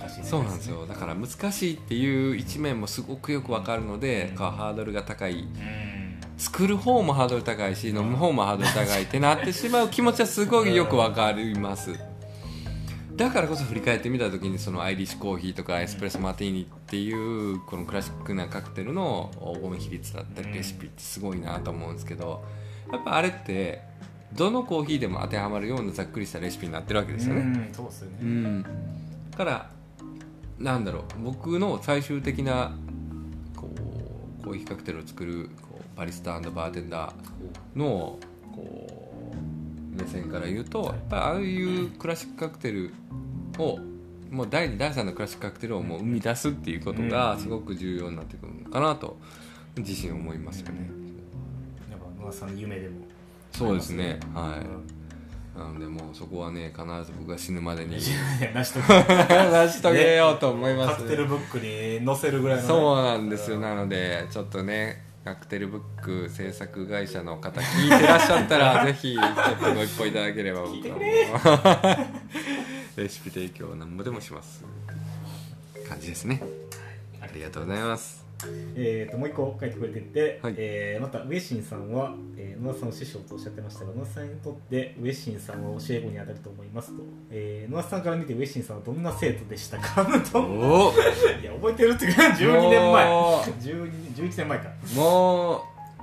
[0.00, 0.86] 難しいそうなんですよ。
[0.86, 5.40] だから難しいっていう一面もすごくよくわかるので、うんハードルが高い。
[5.40, 6.04] うん。
[6.36, 11.92] 作る方もハードル高いし飲む方もハードル高いってなってしまう気持ちはすごいよくわかります。
[13.16, 22.44] だからこそ振り返ってみた時にそのアイリッシュコーヒーとかエスプレッソマティーニっていうこのクラシックなカクテルの黄金比率だったりレシピってすごいなと思うんですけど
[22.90, 23.82] やっぱあれって
[24.32, 28.68] どのコーヒーでも当てはまるようなざっくりしたレシピになってるわけですよね、うんそうっすよね、うん、だ
[29.34, 29.70] から
[30.58, 32.76] なんだろう僕の最終的な
[33.56, 33.70] こ
[34.40, 38.18] うコーヒーカクテルを作るこうバリスタバーテンダーの
[38.54, 39.12] こ
[39.96, 42.92] う目線から言うとやっぱりああいうクラシックカクテル
[43.58, 43.78] を
[44.30, 49.16] もう第2第3のクラシックカクテルをもう生み出すっていうことがすごく重要になってくるのかなと
[49.76, 50.90] 自身思いますよね。
[51.90, 53.06] やっぱ野田さんの夢でも
[53.52, 54.18] そうですね。
[54.34, 54.62] はうん。
[54.62, 55.03] い
[55.56, 57.96] なのでもうそこはね必ず僕が死ぬまでに
[58.54, 58.94] 成し遂げ
[59.28, 63.60] 成し遂げようと思います、カクテルブックに載せるぐらいのね、そうなんですよ。
[63.60, 70.96] なのでちょっとねカクテルブック制作会社の方聞いてらっしゃったら ぜひちょっとご一報いただければ僕も。
[70.96, 71.00] う
[73.00, 74.64] レシピ提供なんぼでもします。
[75.88, 76.42] 感じですね。
[77.20, 78.23] ありがとうございます
[78.76, 80.54] えー、ともう一個書いてくれてて、はい。
[80.56, 90.04] えーまたウェシンさんは、えー野田さんの師匠とおっしゃってましたが野田さんにとってウェシンさんは教え子に当たると思いますと、えー野田さんから見てウェシンさんはどんな生徒でしたか？
[90.32, 90.92] とお
[91.42, 93.06] いや覚えてるってか12年前。
[93.06, 94.64] も12 11年前か。
[94.94, 95.56] うも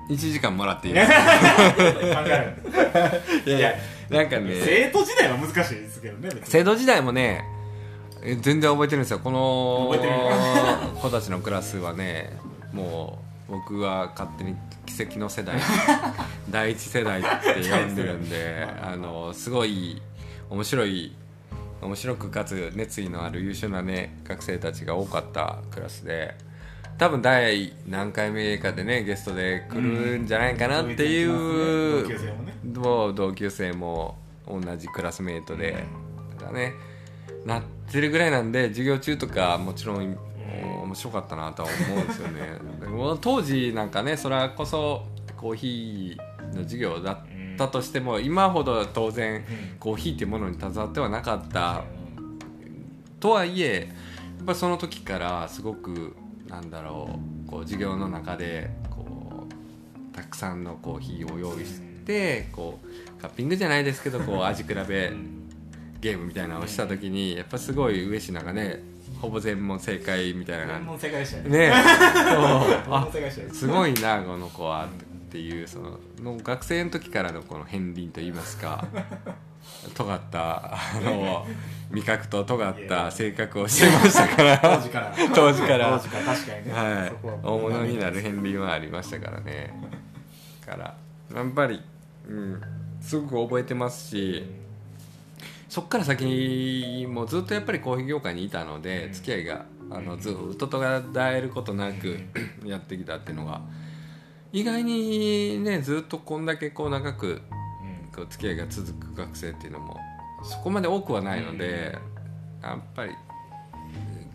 [0.09, 1.11] う1時間もらっていい考です
[2.27, 2.53] え
[3.45, 3.73] るいやいや
[4.09, 4.55] なんかね。
[4.65, 7.43] 生徒時代は難しいですけどね生徒時代もね
[8.23, 9.19] え全然覚えてるんですよ。
[9.19, 9.93] この
[11.01, 12.31] 子たちのクラスはね
[12.73, 14.55] もう僕は勝手に
[14.85, 15.57] 奇跡の世代
[16.49, 20.01] 第一世代って呼んでるんであのすごい
[20.49, 21.15] 面白い
[21.81, 26.35] 面白くかつ熱意のある優秀なね学生たちが多かったクラスで
[26.97, 32.05] 多分第何回目かでねゲストで来るんじゃないかなっていう、
[33.09, 35.83] う同級生も同じクラスメートで、
[36.39, 36.73] だね
[37.45, 40.17] なってるぐらいなんで授業中とかもちろん
[40.83, 42.59] 面白かったなとは思うんですよね。
[43.21, 47.17] 当時なんかねそれはこそコーヒーの授業だっ
[47.57, 49.43] たとしても今ほど当然うん。
[49.79, 51.83] コーヒーっていうものに携わってはなかった。
[53.19, 53.89] とはいえ
[54.37, 56.15] やっぱその時からすごく
[56.47, 65.11] なんだろうこう授業の中でこうたくさんのコーヒーを用意してこうカッピングじゃないですけどこう味比べ
[66.01, 68.81] ゲームみたいなのをした時にやっぱすごい上品がね
[69.21, 70.73] ほぼ全問正解みたいな。
[70.73, 71.71] 全問正解でしたよね。
[73.39, 73.55] そう。
[73.55, 78.85] すごいなこの子はっていうそのの学生の時からのこの片鱗といいますか
[79.93, 81.45] 尖ったあの
[81.91, 84.57] 味覚と尖った性格をしてましたから。
[84.59, 85.13] 当時から。
[85.35, 85.89] 当時から。
[85.91, 86.73] 当時から確かにね。
[86.73, 87.13] はい。
[87.43, 89.71] 大物になる片鱗はありましたからね。
[90.65, 90.95] だから
[91.35, 91.79] やっぱり、
[92.27, 92.61] うん、
[93.01, 94.60] すごく覚えてますし
[95.71, 102.19] そっから先もずっとやっぱりコーヒー業界にいたので付き合いがあのずっと途絶えることなく
[102.65, 103.61] やってきたっていうのが
[104.51, 107.41] 意外にねずっとこんだけこう長くうん。
[108.13, 109.97] こう付き合いが続く学生っていうのも
[110.43, 111.97] そこまで多くはないので
[112.61, 113.13] やっぱり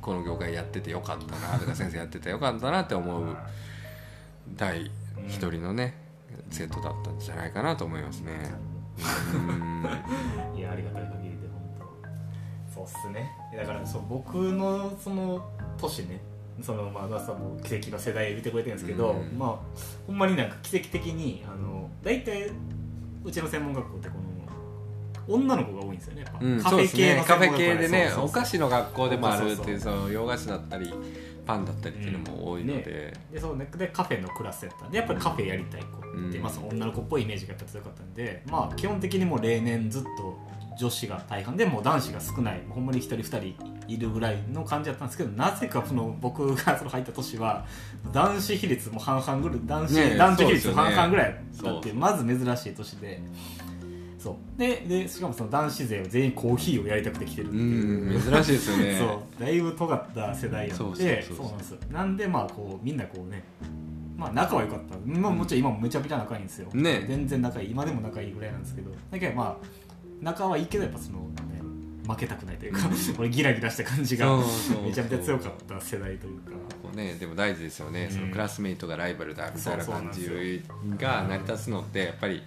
[0.01, 3.37] この業界やっててよかったなとか先生やっててよかったなって思う
[4.57, 4.91] 第
[5.29, 5.99] 一人のね
[6.49, 8.55] 生徒だったんじゃないかなと思いますね。
[9.35, 9.85] うん。
[10.59, 11.07] いやありがたい
[12.87, 13.31] っすね。
[13.57, 16.21] だからそう僕のその年ね。
[16.63, 19.39] そのまあさんも奇跡の世代見てくれてるんですけど、うん。
[19.39, 19.57] まあ
[20.07, 22.51] ほんまになんか奇跡的にあの大体
[23.25, 24.37] うちの専門学校ってこの
[25.29, 30.93] 女の子が多いんですよねやっぱ、うん、カフェ系のねカフェ系でねお菓子の学校でもあるっていうその洋菓子だったり
[31.47, 33.69] パンだったりっていうのも多いので、でそうね。
[33.77, 36.43] でカフェのクラスやったんでやっぱりカフェやりたい子って、うん。
[36.43, 40.37] まあ、その女の子っぽいイメージがやっぱ強かったんで、まあ、基本的にもう例年ずっと
[40.79, 42.63] 女子が大半でもう男子が少ない。
[42.69, 47.65] ほんまに1人2人いるぐらいの感じだったんですけどなぜかその僕がその入った年は
[48.13, 53.21] 男子比率も半々ぐらい男子、ねえ男女比率そうですよね半々ぐらいだってまず珍しい年で。
[54.19, 54.59] そう。
[54.59, 58.99] ででしかもその男子勢は全員コーヒーをやりたくて来てるってういう、ん珍しいですよね。
[58.99, 59.41] そう。
[59.41, 60.89] だいぶ尖った世代やってそう
[61.47, 61.79] なんですよ。
[61.93, 63.45] なんでまあこうみんなこうね
[64.17, 67.71] まあ仲は良かった、まあ、もちろん今もめちゃめちゃ仲いいんですよ、ね全然仲いい。
[67.71, 68.91] 今でも仲いいぐらいなんですけど。
[69.11, 69.67] だけどまあ
[70.21, 71.27] 仲はいいけどやっぱその、ね、
[72.09, 72.81] 負けたくないというか
[73.19, 74.37] 俺ギラギラした感じが
[74.85, 76.51] めちゃめちゃ強かった世代というか。
[76.83, 80.63] こうね、でも大事ですよね、そのクラスメイトがライバルだみたいな感じ
[80.99, 82.43] が成り立つのってやっぱり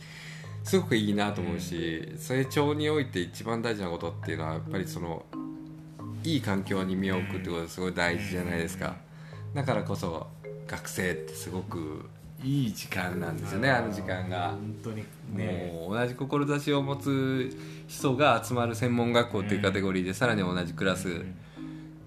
[0.64, 5.26] すごくいいなと思うし、成長において一番大事なことっていうのはやっぱりその
[6.24, 8.96] いい環境に身を置くってことがすごい大事じゃないですか。
[9.54, 10.28] だからこそ
[10.68, 12.06] 学生ってすごく
[12.44, 14.50] いい時間なんですよねあの時間が。
[14.50, 15.72] 本当にね。
[15.74, 21.26] もう同じ志を持つ人が集まる専門学校っていうカテゴリーでさらに同じクラス、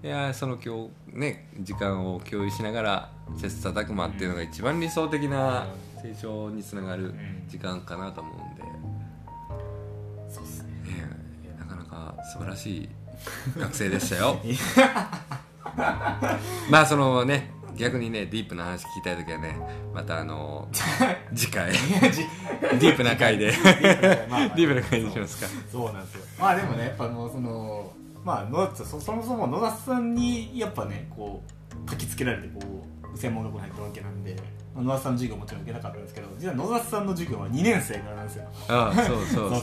[0.02, 5.66] いやその今日ね時間を共有しながら切磋琢磨っていうのが一番理想的な
[6.02, 7.14] 成長につながる
[7.48, 8.68] 時間かなと思うんで、ね
[10.28, 10.70] そうっすね。
[11.44, 12.88] えなかなか素晴らしい
[13.56, 14.40] 学生でしたよ。
[16.70, 19.56] まあそのね逆にねディープな話聞きたい時はね
[19.94, 20.68] またあの
[21.34, 21.72] 次回。
[21.72, 23.46] ディープな回で。
[23.46, 25.46] ディープな回にしますか。
[25.70, 26.24] そうなんですよ。
[26.38, 27.92] まあでもねやっぱもうその
[28.24, 34.36] まあ野田そそもそも野田さんにやっぱねこう焚き付けられてこう専門学校に入ったわけなんで、
[34.74, 38.48] まあ、野田さんの授業もちろん受けたかったんですけど実は野田さんの授業は2年生からなんですよ。
[38.68, 39.50] ああそうそう。
[39.50, 39.60] そう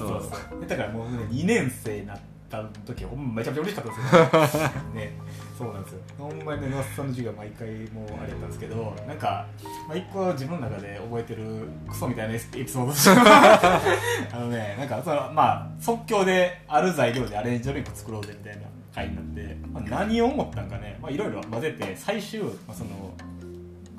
[0.52, 2.20] そうだからもうね2年生になっ
[2.50, 4.64] た時ほんまめちゃめちゃ嬉しかったですよ。
[4.94, 5.14] ね。
[5.58, 6.00] そうなんですよ。
[6.18, 9.46] ほんまにね野田さんの授業は毎回もうあれやったんですけどなんか、
[9.88, 11.44] まあ、一個自分の中で覚えてる
[11.88, 12.94] クソみたいなエピソード。
[14.32, 23.14] あのねなんかそのまあ即興である材料でアレンジドリンク作ろうぜみたいな回になって、まあ、何を思ったんかねまあいろいろ混ぜて最終、まあ、その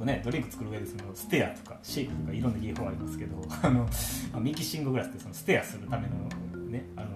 [0.05, 3.81] ね、ドリンク作る上でそのステアとかシェイクとかいろんな技法ありますけどあの、
[4.33, 7.09] まあミキシンググラスってそのステアするための,、ね、あの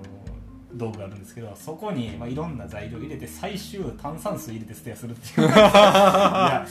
[0.75, 5.49] 道具があるんですけどそこに、まあ、いろんな材料入れて最終炭酸水入れてステアするっていう。
[5.49, 6.67] いや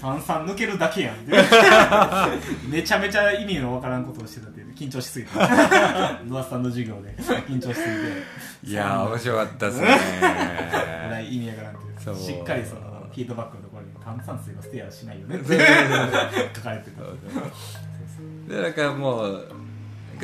[0.00, 1.32] 炭酸抜けるだけやんって
[2.68, 4.74] めちゃめちゃ意味のわからんことをしてたっていう。
[4.74, 5.32] 緊張しすぎて。
[5.38, 7.14] 野田さんの授業で
[7.48, 7.96] 緊張しすぎ
[8.66, 8.70] て。
[8.70, 9.88] いやー面白かったですね。
[11.30, 12.00] 意味わからんっていう。
[12.00, 12.80] そうしっかりその
[13.12, 15.58] フィードバックのところに炭酸水はステアしないよねって
[16.54, 18.54] 書かれてた。
[18.54, 19.46] でなんかもう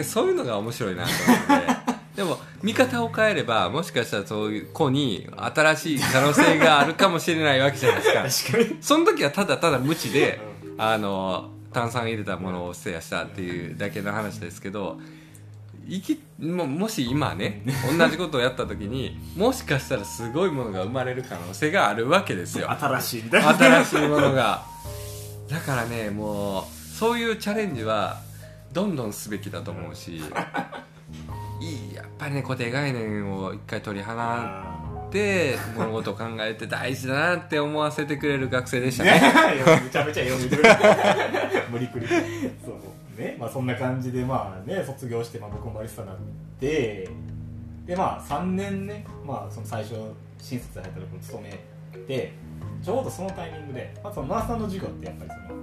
[0.03, 1.11] そういうのが面白いなと
[1.49, 8.59] 思ってでも見方を変えればもしかしたらそういう子に新しい可能性があるかもしれないわけじゃないですか。
[8.61, 8.83] 確かに。
[8.83, 10.39] その時はただただ無知で
[10.77, 15.01] あの炭酸入れたものをステアしたっていうだけの話ですけど
[15.89, 17.63] いきももし今ね
[17.99, 22.71] 同じことをやった時にもしかしたらすごいものが生まれる可能性があるわけですよ。
[22.71, 23.57] 新しいみたいな。
[23.57, 24.63] 新しいものが。
[25.49, 26.65] だからねもう
[26.99, 28.21] そういうチャレンジは
[28.75, 30.21] どんどんすべきだと思うし
[31.61, 39.13] いいやっぱりね固定概念を一回取り払って物事を考えて大事だなって思わせてくれる学生でしたね。
[39.13, 39.21] ね
[39.85, 40.63] めちゃめちゃ読んでる
[41.71, 42.07] 無理くり。
[42.09, 43.37] そうね。
[43.39, 46.17] まあそんな感じでまあね卒業して、まあ、僕もバリスタになっ
[46.59, 47.09] て
[47.87, 49.95] でまあ3年ねまあその最初
[50.39, 51.51] 新卒で入ったところ勤め
[52.07, 52.33] て
[52.83, 55.61] ちょうどそのタイミングで、まあ、そのナースさんの授業ってやっぱりその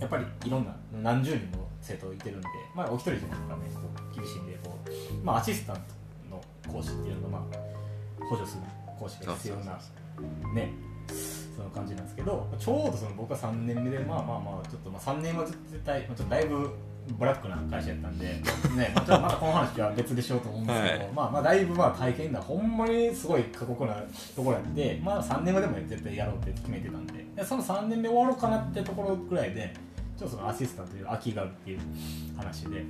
[0.00, 5.82] やっぱりいろんな何十人も生徒いてるんで、まあ、お一人じゃなんかねこう厳しいんでこう、まあ、アシスタント
[6.36, 8.62] の講師っていうのが、まあ、補助する
[8.98, 9.78] 講師が必要な
[10.54, 10.72] ね
[11.56, 16.70] その感じなんですけどちょうどその僕は3年目でまあまあまあちょっとまあ3年は絶対まあちょっとだいぶ
[17.18, 18.26] ブラックな会社やったんで、
[18.76, 21.12] ね、まあちょっとまたこの話は別でしようと思うんですけど、はい。
[21.14, 23.94] まあまあだいぶまあ大変なほんまにすごい過酷な
[24.36, 29.74] ところやってまあ3年までも絶対やろうって決めてたんででその3年目終わろうかなってところぐらいで
[30.18, 31.80] ちょっとそのアシスタントという空きがあるっていう
[32.36, 32.84] 話で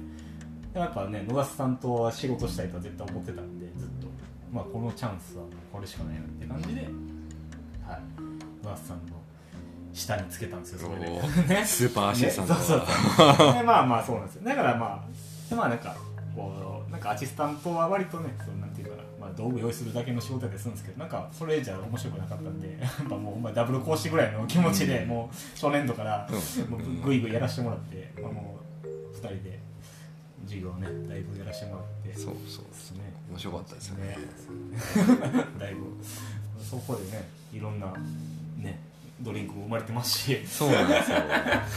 [0.78, 4.06] でもやっぱね野田さんとは仕事したいとは絶対思ってたんでずっと。
[4.52, 6.82] まあこのチャンスはこれしかないなって感じで
[7.84, 8.64] はい。
[8.64, 9.18] 野田さんの
[9.92, 11.10] 下につけたんですよそれで。
[11.54, 11.64] ね。
[11.64, 12.54] スーパーアシスタント。
[12.54, 13.52] ねそうそうそう。
[13.58, 14.44] でまあまあそうなんですよ。
[14.44, 15.96] だからまあでまあなんか
[16.36, 26.28] こうなんかアシスタントは割とねそのなんていうかな、まあ、道具用意するだけの仕事やったりするんですけどなんかそれじゃ面白くなかったんで やっぱもうほんまダブル講師ぐらいの気持ちで、もう初年度から
[26.70, 29.67] もうぐいぐいやらせてもらって、まあ、もう2人で
[30.48, 32.18] 授業ねだいぶやらせてもらって。
[32.18, 33.00] そうそうですね。
[33.30, 34.06] 面白かったですよね。
[34.06, 34.16] ね。
[35.60, 35.84] だいぶ。
[36.62, 37.92] そこでねいろんな
[38.56, 38.80] ね
[39.20, 40.46] ドリンクも生まれてますし。
[40.46, 41.18] そうなんですよ。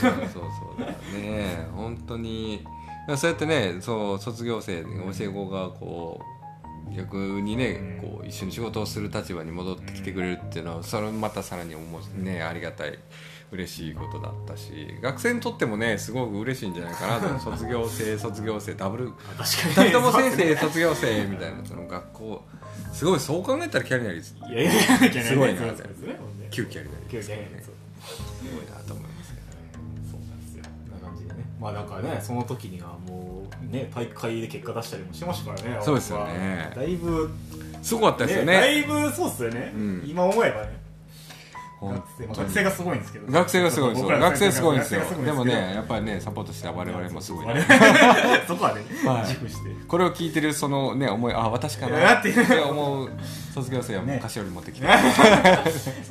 [0.01, 0.39] そうそうそ
[0.77, 0.79] う。
[0.79, 2.65] だからね本当に。
[3.15, 6.21] そうやってねそう卒業生教え子がこ
[6.89, 8.09] う逆にねうん。
[8.09, 12.97] こう一緒に仕事をする立場に戻ってきてくれるっていうのはそれまたさらに思うねありがたい
[13.51, 17.39] 嬉しいことだったし学生にとってもねすごく嬉しいんじゃないかなと。
[17.51, 19.11] 卒業生卒業生ダブル。
[19.11, 22.45] 確か2人とも先生卒業生みたいなその学校。
[22.93, 24.35] すごいそう考えたらキャリアリす
[25.35, 26.17] ごいなそうですね。
[26.19, 27.37] ほんで旧キャリアリすごい
[28.65, 29.91] なと思いますけどね。
[30.09, 30.63] そうなんですよ
[31.01, 31.45] な感じでね。
[31.59, 36.71] まあなんかねその時にはもうね大会で結果出したりもしてましたからねそうですよね。
[36.75, 37.29] だいぶ。
[37.81, 40.03] すごかったですよだねいぶそうっすよね、うん。
[40.05, 40.69] 今思えばね。
[40.69, 40.80] 本
[41.81, 43.31] 学生,、学生がすごいんですけど。
[43.31, 45.01] 学生がすごいです学生すごいんですよ。
[45.25, 47.45] でもねやっぱりねサポートした我々もすごい
[48.47, 49.21] そこはね、はい。
[49.27, 49.69] 自負して。
[49.87, 52.31] これを聞いてるそのね思いあ私かなって。
[52.33, 53.09] て思う
[53.53, 54.19] 卒業生はもうね。
[54.21, 54.97] 菓子折り持ってきて、 まあ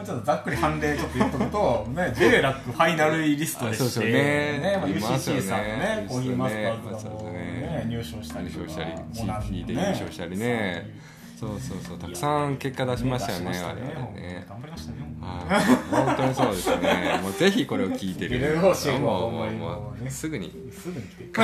[0.05, 4.79] ちょっとざっくり判例ちょっと言っとくと、 ね、J ラックファイナルリストでして、あそうですよね。
[4.81, 11.10] ま UCC さんのね、コーヒーマスターズが入賞したりとか、優勝したりもうなん CP で優勝したりね
[11.41, 14.99] そうそうそうたくさん結果出しましたよね出しま我々ね頑張りましたね。
[15.23, 18.39] はい本当にそうですねもうぜひこれを聞いてる
[20.11, 21.25] すぐにすぐに来て。
[21.25, 21.39] です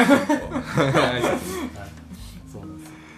[2.57, 2.65] よ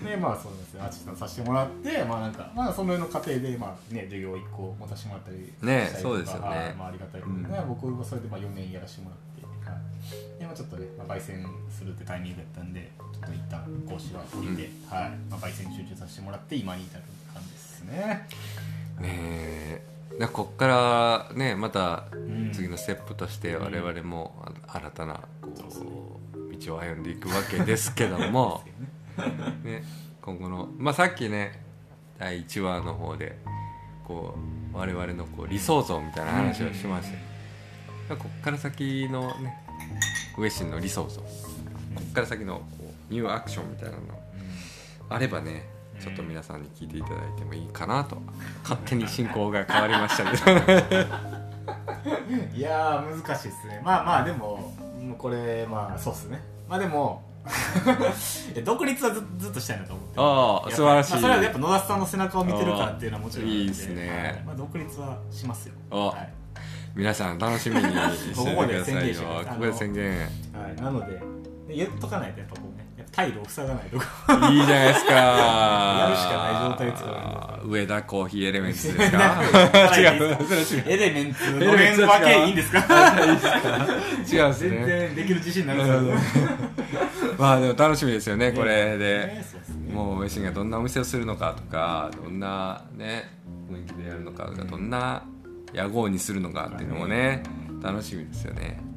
[0.04, 9.37] でまあそうですよアーティストさせてもらってまあなんかまあそのの過程でまあね授業一個持たせてもらったりねしたりとかそうですよねはいまあありがたいね、うん僕はそれでまあ4年やらせてもらって、
[10.10, 15.10] はい、でまあちょっとね、まあ、焙煎するってタイミングだったんでちょっと一旦講師は降りて、はい。
[15.30, 17.02] まあ、焙煎集中させてもらって今に至る
[17.32, 18.28] 感じですね。
[19.00, 20.26] ねえ。
[20.32, 22.50] こっからねまたん。
[22.52, 28.62] 次のステップとして我々もあ新たなこそう道を歩んでいくわけですけども。
[29.62, 29.82] ね。
[30.22, 31.62] 今後のまあさっきね
[32.18, 33.38] 第1話の方で
[34.06, 34.36] こ
[34.72, 37.14] う我々のこう理想像みたいな話をしました。
[37.14, 37.20] よ
[38.08, 39.67] だからこっから先のね
[40.36, 41.26] ウェシンの理想像こ
[42.08, 42.64] っから先のこ
[43.10, 44.02] うニューアクションみたいなの。
[45.10, 45.66] あればね
[46.00, 48.22] ちょっと皆さんに聞いていただいてもいいかなと。
[48.62, 51.08] 勝手に進行が変わりましたけど。
[52.54, 53.82] いやー難しいですね。
[53.84, 54.72] まあまあでも
[55.18, 56.40] これまあそうっすね。
[56.68, 57.22] まあでも
[58.64, 64.08] 独立はずずっとしたいなと思ってああ素晴らしい、まあ、それはやっぱ野田さんの背中を見てるからっていうのはもちろんいいっすね。
[64.08, 64.42] はい。
[64.44, 65.74] まあ、独立はしますよ。
[65.90, 66.37] あはい
[66.98, 69.22] 皆さん楽しみにしててくださいよ。
[69.48, 70.18] ここで宣言
[70.52, 71.12] はい、なので
[71.68, 75.12] で言っとかないとやっぱこうねを塞がないとかいいじゃないですか。
[75.14, 77.02] やるしかない状
[77.62, 79.40] 態上田コーヒーエレメンツですか？
[79.96, 80.36] 違違う。
[80.88, 82.78] エレメンツのエレメンいいんですか？
[84.32, 84.86] 違う全ね。
[84.86, 85.74] 然できる自信にな
[87.38, 89.40] まあでも楽しみですよねこれで。
[89.92, 93.30] もうウェシンがどんなお店をするのかとかどんなね
[93.70, 95.22] 雰囲気でやるのかとかどんな
[95.72, 97.42] 屋号にするのかっていうのもね
[97.82, 98.88] 楽しみですよね。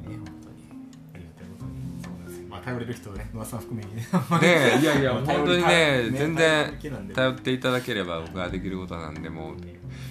[2.64, 4.02] 頼れる人ね野田さん含めにね
[4.40, 6.78] ね いやいや本当にね全然
[7.12, 9.56] 頼っていただければ僕ができることなんでもう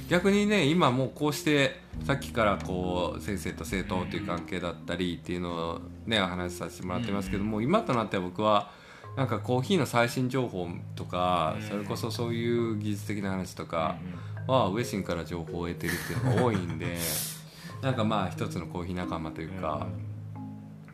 [0.10, 8.72] 逆にね今もうこうしてさっきからこう先生と生徒っていう関係だったりっていうのをねお話しさせてもらってますけども今となっては僕は
[9.16, 11.68] なんかコーヒーの最新情報とかうん。
[11.68, 16.98] それこそそういう技術的な話とかはウェシンから情報を得てるっていうのが多いんで
[17.82, 19.88] なんかまあ一つのコーヒー仲間というか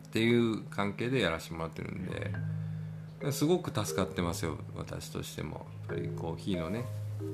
[0.08, 5.66] っていう関係でやらせてもらってるんですごく助かってますよ私としても。
[5.88, 6.84] やっぱりコーヒーのね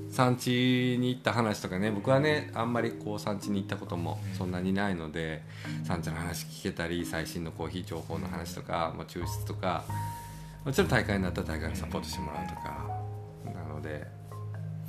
[0.08, 5.42] 産地に行った話とかね僕はねあんまりこう産地に行ったこともそんなにないので
[5.84, 9.84] 産地の話聞けたり最新のコーヒー情報の話とか、まあ、抽出とか
[10.64, 12.86] もちろん大会になったら大会にサポートしてもらうとか
[13.44, 14.06] なので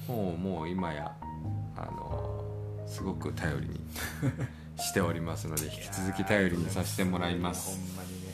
[0.08, 1.12] もうもう今や
[1.76, 2.44] あの
[2.88, 3.80] すごく頼りに
[4.78, 7.78] しておりますので引き続き頼りにさせてもらいます。
[7.78, 8.28] ほんまにね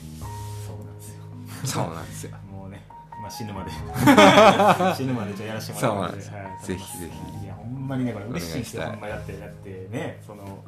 [0.66, 1.22] そうなんですよ
[1.64, 2.36] そうなんですよ。
[2.50, 2.84] もうね、
[3.20, 3.70] まあ、死ぬまで。
[4.96, 6.30] 死ぬまでじゃあやらせてもらそうなんです。
[6.30, 7.10] はいぜひぜ
[7.40, 7.44] ひ。
[7.44, 8.82] いやほんまにねこれ嬉しいんですよ。
[8.84, 10.64] ほんまにだってだってねその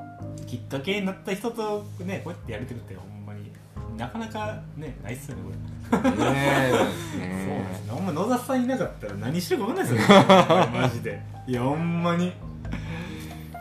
[0.46, 3.52] きっかけになった人とねこうやってやれてるってほんまに
[3.96, 5.56] なかなかねないっすよねこれ
[5.92, 7.28] ねえそうなんですね。
[7.28, 10.24] ねほんま野田さんいなかったら何してるか分かんないですよね。
[10.80, 11.22] マジで。
[11.46, 12.32] いやほんまに。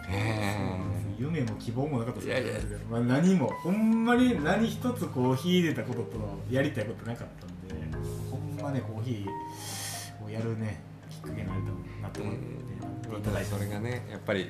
[0.10, 0.84] ね
[1.18, 2.62] 夢も希望もなかったですよいやいや。
[2.90, 3.48] まあ、何も。
[3.48, 6.20] ほんまに何一つコーヒー入れたことと
[6.52, 7.98] やりたいことなかったんで。
[8.30, 11.68] ほんまねコーヒーをやるねきっかけになると
[12.02, 14.50] なってもらって、えいただそれがねやっぱり、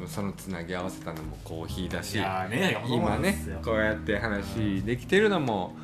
[0.00, 5.74] うん、そのつなぎ合わせたのもコーヒーだいしね今ねこうやって話できてるのも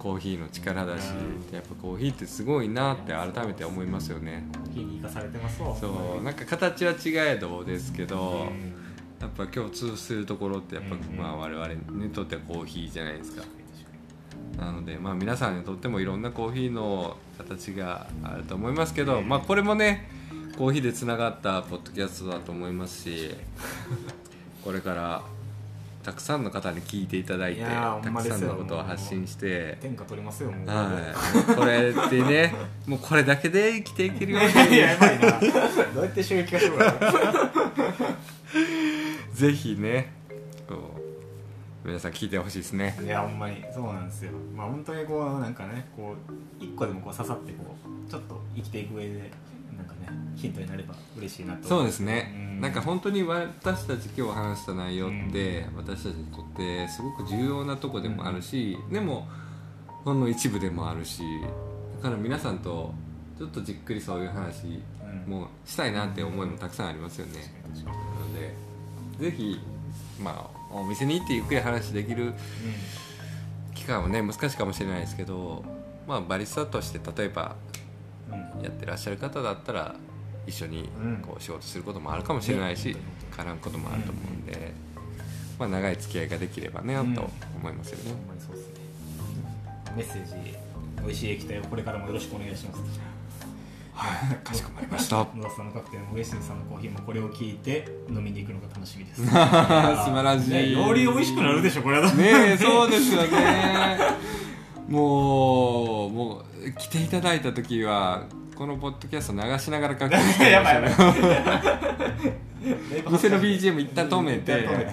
[0.00, 1.54] コーヒーの力だしうん。
[1.54, 4.48] やっぱコーヒーってすごいなって改めて思いますよね。
[4.54, 5.76] コーヒーに生かされてますわ。
[5.76, 8.72] そうなんか形は違えどですけどうん。
[9.20, 11.68] やっぱ共通するところってやっぱ、うんまあ我々
[12.04, 13.44] にとってはコーヒーじゃないですか。
[14.58, 20.08] なのでまあ皆さんにとってもいろんなコーヒーの形があると思いますけど、まあこれもね
[20.56, 23.34] コーヒーでつながったポッドキャストだと思いますし
[24.64, 25.22] これから
[26.02, 30.68] たくさんの方に聞いていただいていたくさんのことを発信して天下取りますよもう。
[30.68, 31.14] は
[31.50, 31.54] い。
[31.54, 32.54] これってね
[32.86, 35.30] もうこれだけで生きていけるようにいややばいな。
[35.94, 36.98] どうやって収益化してもらう
[39.34, 40.12] ぜひね
[40.66, 40.74] こ
[41.84, 42.98] う皆さん聞いてほしいですね。
[43.04, 43.62] いやほんまに。
[43.74, 44.32] そうなんですよ。
[44.56, 47.76] まあ本当にこうなんかねこう一個でもこう刺さってこ
[48.08, 49.30] うちょっと生きていく上で
[50.36, 51.68] ヒントになれば嬉しいなと。
[51.68, 52.60] そうですね、うん。
[52.60, 59.28] なんか本当に私たち今日話した内容って、私たちにとってすごく重要なとこでもあるし、でも
[60.04, 61.22] ほんの一部でもあるし
[61.98, 62.92] だから皆さんと
[63.38, 64.82] ちょっとじっくりそういう話
[65.26, 67.32] うんもしたいなって思いもたくさんありますよね、
[67.84, 68.54] なので
[69.18, 69.60] ぜひ
[70.20, 72.32] まあお店に行ってゆっくり話できる
[73.74, 75.64] 期間はね難しいかもしれないですけど、
[76.06, 77.79] まあ、バリスタとして例えばうんうん
[78.62, 79.94] やってらっしゃる方だったら
[80.46, 81.16] 一緒にうん。
[81.22, 82.96] こう仕事することもあるかもしれないし、ね。
[83.30, 84.72] 絡むこともあると思うんで、
[85.58, 88.12] まあ、長い付き合いができればね、うんと思いますよね。
[88.12, 88.80] うですね。
[89.96, 90.56] メッセージ
[91.02, 92.80] 美味しい液体をこれからもよろしくお願いします。
[93.94, 94.36] はい。
[94.36, 95.16] かしこまりました。
[95.34, 99.22] 野田さんのカクテルも上杉さんのコーヒーもこれを聞いて飲みに行くのが楽しみです。
[99.22, 100.72] 素 素晴らしい。
[100.72, 102.12] より美味しくなるでしょこれは。
[102.12, 103.98] ねえ そうですよね。
[104.88, 108.24] もうもう来ていただいた時は
[108.60, 110.90] このポッドキャスト流しながら確認して やばいやばい。
[113.10, 114.52] 店の BGM 一旦止めて。
[114.52, 114.92] 止めてね。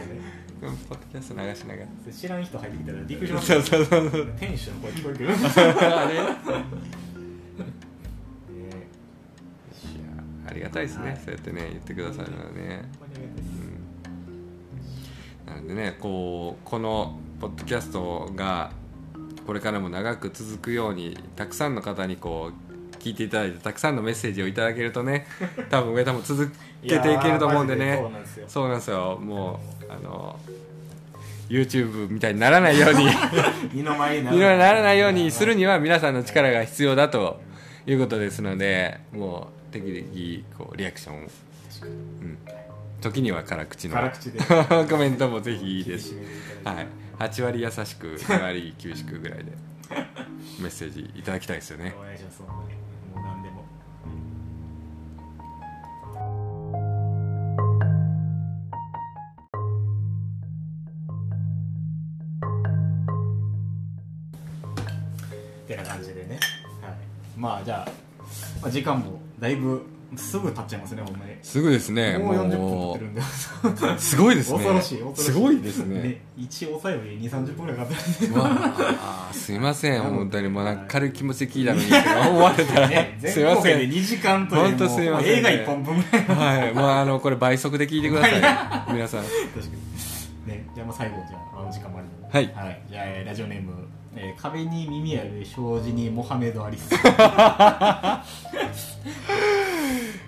[0.61, 1.87] ポッドキャスト流しながら。
[2.13, 3.47] 知らん人入ってきたらびっくりします。
[3.47, 4.27] そうそうそうそう。
[4.39, 5.33] 店主の声聞こえてくる。
[5.33, 5.35] あ
[6.07, 6.17] れ？
[10.49, 11.19] ありがたいですね、はい。
[11.25, 12.85] そうやってね言ってくださるのはね。
[15.45, 18.71] ほんなのでねこうこのポッドキャストが
[19.45, 22.55] これからも長く続くようにたくさんの方にこう
[23.07, 25.25] 聞いていただいてたくさんのメッセージをいただけるとね
[25.69, 26.51] 多分上田も続
[26.83, 28.01] けていけると思うんでね。
[28.47, 29.17] そうなんですよ。
[29.21, 30.37] もうあの
[31.49, 33.07] YouTube みたいにならないように
[33.73, 35.31] 二の舞にならないように。
[35.31, 37.39] するには皆さんの力が必要だと
[37.85, 42.37] いうことですのでもう適々こうリアクションを、うん、
[42.99, 44.39] 時には辛口の辛口で。
[44.89, 46.13] コメントもぜひいいです。
[46.65, 46.87] はい。
[47.19, 49.45] 8割優しく2割厳しくぐらいで
[50.59, 51.95] メッセージいただきたいですよね
[67.37, 67.91] まあじゃあ、
[68.61, 69.85] まあ、時間もだいぶ
[70.15, 71.33] すぐ経っちゃいますねほんまに。
[71.41, 73.21] すぐですねもう40分経もってるんで。
[73.21, 74.57] うすごいですね。
[74.57, 75.21] 恐ろしい恐ろしい。
[75.23, 76.01] すごいですね。
[76.01, 78.33] ね一応抑えより2 3 0分ぐらいかかってるん
[79.33, 79.33] で。
[79.33, 80.01] すいません。
[80.03, 83.63] 本当にもうなんか軽い気持ちで聞いたのにと思われたら、ね、すいません。
[83.63, 85.37] 全国で2時間というほんとすいません。
[85.39, 86.59] 映画1本分ぐらい。
[86.59, 86.73] はい。
[86.73, 88.29] もうあのこれ倍速で聞いてくださ
[88.89, 88.93] い。
[88.93, 89.23] 皆さん。
[89.23, 89.59] 確か
[90.45, 90.51] に。
[90.53, 92.65] ねじゃあもう最後じゃあ時間もあるのではい。
[92.65, 93.73] はい、じゃあえーラジオネーム、
[94.17, 96.89] えー壁に耳ある障子にモハメド・アリス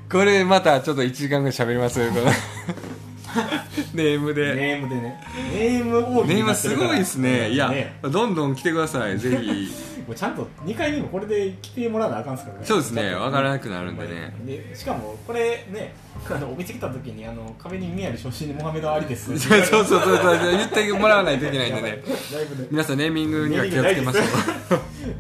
[0.10, 2.22] これまたちょっと1時間ぐらい喋りますこの
[3.94, 4.56] ネームで。
[4.56, 5.24] ネームでね。
[5.54, 7.52] ネーム大ネームすごいですね。
[7.52, 8.00] いやね。
[8.02, 9.20] どんどん来てください。
[9.20, 9.48] ぜひ。
[9.48, 12.66] もうちゃんと2回目もこれで来てもらわなあかんすからね。
[12.66, 14.36] そうですねちゃんとわからなくなるんでね。
[14.46, 15.94] でしかもこれね
[16.30, 19.28] あのお店来た時にあの壁に耳ある障子にモハメド・アリです。
[19.40, 22.04] そうそうそうそう言ってもらわないといけないんでね。
[22.70, 24.28] 皆さんネーミングには気をつけましょうね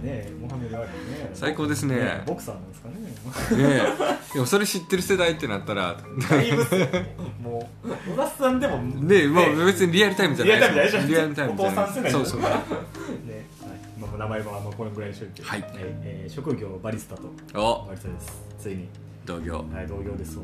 [0.05, 1.29] えモハメド・アリね。
[1.33, 2.23] 最高ですね。
[2.25, 2.99] ボクサーなんですかね。
[3.63, 3.81] ね
[4.31, 4.33] え。
[4.33, 5.97] でもそれ知ってる世代ってなったら。
[7.41, 12.11] もう小田さんでもねもう別にリアルタイムじゃないリアルタイムじゃないリアルタイムじゃお父さん世代ない。
[12.11, 12.41] そうそう。
[12.41, 12.47] ね、
[14.19, 15.63] 名前はまあこれぐらいにしといて、はい。
[15.73, 17.29] えー職業バリスタと。
[17.55, 17.87] お。
[17.87, 18.43] バリスタです。
[18.59, 18.89] ついに、
[19.25, 19.63] 同業。
[19.73, 20.43] はい、同業ですわ。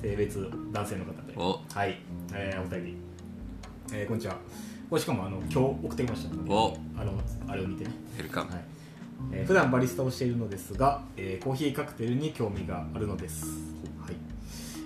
[0.00, 1.34] 性別男性の方で。
[1.36, 1.60] お。
[1.74, 1.98] はい、
[2.32, 2.96] えー、お二人、
[3.92, 4.36] えー、こんにちは。
[4.88, 6.54] これしかもあの今日送ってきましたので。
[6.54, 6.76] お。
[6.96, 7.12] あの
[7.48, 7.90] あれを見てね。
[8.16, 8.52] ヘルカム。
[8.52, 8.60] はい。
[9.32, 13.44] えー普段バリスタをしているのですが、えーコーヒーカクテルに興味があるのです、
[14.00, 14.14] はい。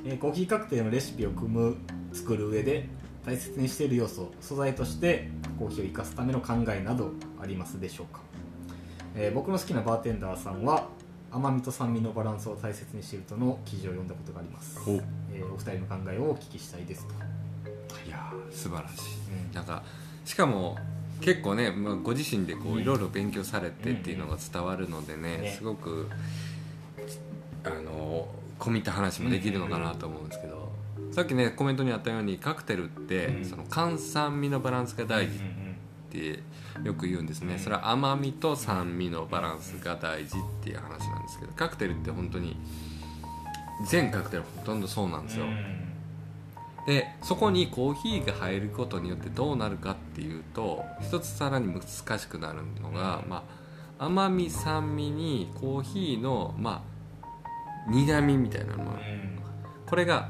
[0.07, 1.77] えーコーヒーカクテルのレシピを組む
[2.15, 2.89] 作る上で
[3.27, 5.29] 大切にしている要素素材として
[5.59, 8.21] コーヒーを生かすための考えなどありますでしょうか、
[9.15, 10.89] えー僕の好きなバーテンダーさんは
[11.31, 14.95] 甘みと酸味のバランスを大切にしているとの記事を読んだことがあります、お。
[14.95, 15.01] い
[15.33, 17.15] えーお二人の考えをお聞きしたいですと、
[18.11, 18.97] やー素晴らしい。
[19.49, 19.55] うん。
[19.55, 19.83] なんか
[20.25, 20.77] しかも
[21.21, 22.83] 結構ね、まあ、ご自身でこううん。
[22.83, 25.55] いろいろ勉強されてっていうのが伝わるのでね,、ね。
[25.57, 26.09] すごく
[27.65, 28.29] あの
[28.59, 30.64] 込みた話もできるのかなと思うんですけど、
[31.15, 33.45] さっきねコメントにあったようにカクテルって、うん。
[33.45, 35.41] その炭酸味のバランスが大事っ
[36.11, 36.41] て
[36.83, 42.57] よく言うんですね、それは甘みと酸味のバランスが大事っていう話なんですけどカクテルって本当に
[43.89, 45.47] 全カクテルほとんどそうなんですよ、
[46.87, 53.45] でそこにコーヒーが入ることによってどうなるかっていうと一つさらに難しくなるのが、ま
[53.99, 56.85] あ、甘み酸味にコーヒーの、ま
[57.87, 58.99] あ、苦みみたいなもの
[59.87, 60.29] これが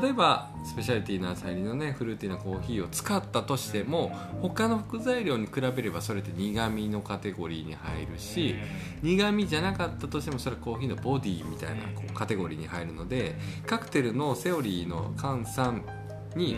[0.00, 4.10] 例えばスペシャリティなアサリのねフルーティーなコーヒーを使ったとしても
[4.42, 8.56] 他の副材料に比べればそれって苦みのカテゴリーに入るし
[9.02, 13.36] 苦みじゃなかったとしてもそれはコーヒーのボディみたいなこうカテゴリーに入るので
[13.66, 15.82] カクテルのセオリーの換算
[16.34, 16.56] に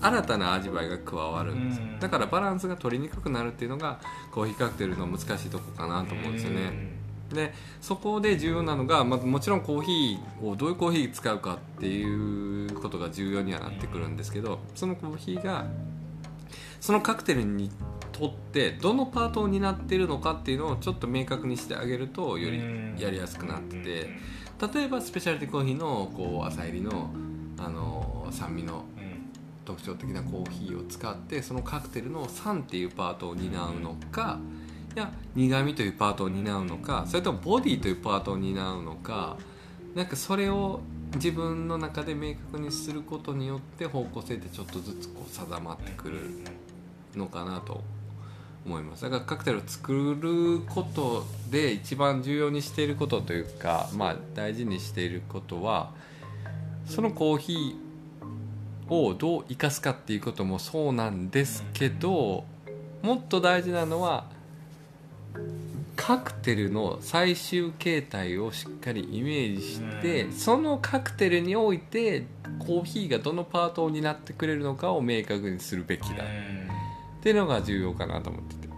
[0.00, 1.98] 新たな味わいが加わるんですうん。
[1.98, 4.00] だからバランスが取りにくくなるっていうのが
[4.32, 6.95] コーヒーカクテルの難しいとこかなと思うんですよね
[7.34, 15.66] でそこで重要なのが、まあ、もちろんコーヒーをどういうコーヒー使うかっていうことが重要にはなってくるんですけどそのコーヒーが
[16.80, 17.70] そのカクテルに
[18.12, 22.58] とってどのパートを担っているのかっていうのをちょっと明確にしてあげるとより
[22.98, 24.10] やりやすくなってて
[24.74, 27.10] 例えばスペシャリティコーヒーのこう朝入りの
[27.58, 28.84] あの酸味の
[29.64, 34.65] 特徴的なコーヒーを使ってそのカクテルの酸っていうパートを担うのかい
[34.96, 39.36] や苦味というパートを担うのかそれともボディというパートを担うのか
[39.94, 40.80] なんかそれを
[41.14, 46.18] 自分の中で明確にすることによって方向性ってちょっとずつこう定まってくる
[47.14, 47.82] のかなと
[48.66, 49.02] 思います。
[49.02, 55.92] だからカクテルを作ることで一番重要にしていることというか、まあ、大事にしていることは
[56.86, 62.44] そのコーヒーをどう生かすかっていうこともそうなんですけど
[63.02, 64.35] もっと大事なのは
[66.06, 70.32] カクテルの最終形態をしっかりイメージして、うん。
[70.32, 72.26] そのカクテルにおいて
[72.60, 76.22] コーヒーがどのパートを担ってくれるのかを明確にするべきだ。
[76.22, 76.26] っ
[77.24, 78.68] ていうのが重要かなと思ってて。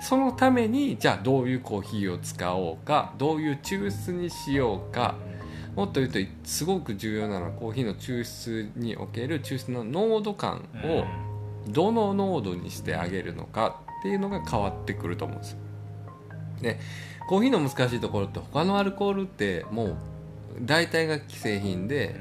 [0.00, 5.16] そのためにじゃあどういうコーヒーを使おうかどういう抽出にしようか
[5.76, 11.04] もっと言うとすごく重要なのはコーヒーの抽出における抽出の濃度感を
[11.70, 15.58] どの濃度にしてあげるのかっていうのが変わってくると思うんですよ
[16.62, 16.78] で
[17.28, 19.96] コーヒーの難しいところって他のアルコールってもう
[20.62, 22.16] 大体が既製品で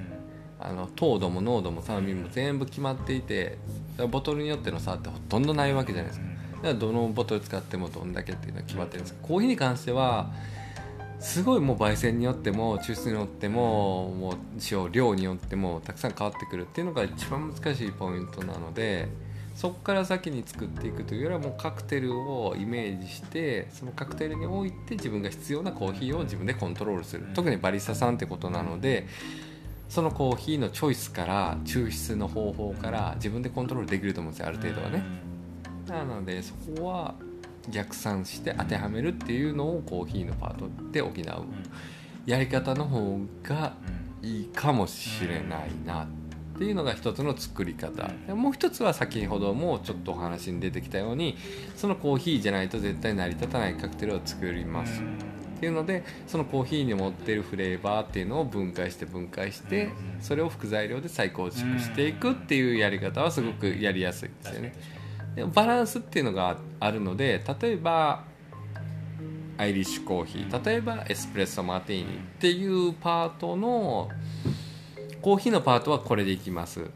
[0.60, 3.58] あの糖度も濃度も酸味も全部決まっていて
[4.12, 6.30] ボトルによっての差ってほとんどないわけじゃないですか。
[6.58, 10.30] だからどのボトル使ってもどんだけっていうのは決まってるんですけどコーヒーに関しては
[11.20, 19.08] すごいもう焙煎によっても抽出によってももう使用量によってもたくさん変わってくるっていうのが一番難しいポイントなので
[19.60, 27.28] そこから先に作っていくというよりはもうカクテルをイメージしてそのカクテルにおいて自分が必要なコーヒーを自分でコントロールする。
[27.34, 29.05] 特にバリスタさんってことなので
[29.89, 35.03] そのコーヒーのチョイスから抽出の方法から自分でコントロールできると思うんですよある程度はね。
[35.89, 37.16] なのでそこは
[37.70, 41.14] 逆算して当てはめるっていうのをコーヒーのパートで補う。
[42.26, 43.74] やり方の方が
[44.22, 46.18] いいかもしれないなって
[46.64, 48.10] いうのが一つの作り方。
[48.28, 51.38] でもう一つは先ほどもちょっとお話に出てきたように
[51.76, 55.01] そのコーヒーじゃないと絶対成り立たないカクテルを作ります。
[55.01, 59.89] っていうのでそのコーヒーに持ってるフレーバーっていうのを分解して分解して
[60.22, 64.74] それを副材料で再構築していくっていうやり方はすごくやりやすいですよね。
[65.36, 68.24] でバランスっていうのがあるので例えば
[69.57, 74.10] アイリッシュコーヒー例えばエスプレッソマーティーニっていうパートの
[75.22, 76.89] コーヒーのパートはこれでいきます。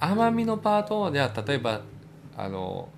[0.00, 1.82] 甘みのパートをじゃあ例えば
[2.36, 2.88] あの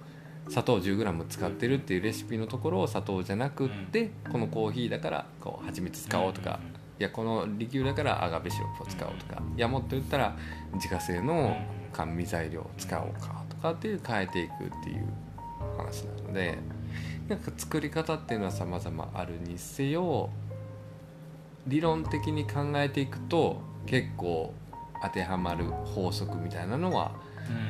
[0.49, 6.61] 砂糖 10g 使ってるっていうレシピのところを砂糖じゃなくって、このコーヒーだからこう蜂蜜使おうとか、
[7.01, 10.37] いやこのリキュールだからアガベシロップを使おうとかいやもっと言ったら
[10.75, 11.57] 自家製の
[11.93, 15.07] 甘味材料を使おうかとかっていう変えていくっていう
[15.79, 16.59] 話なので
[17.27, 20.29] なんか作り方っていうのは様々あるにせよ
[21.67, 24.55] 理論的に考えていくと結構
[25.03, 27.13] 当てはまる法則みたいなのは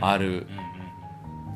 [0.00, 0.46] ある。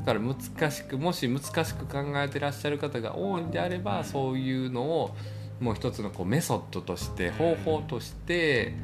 [0.05, 5.17] だから難しくもし難しく考えてらっしゃる方が多いんであればそういうのを
[5.61, 8.75] もう一つのこうメソッドとして方法として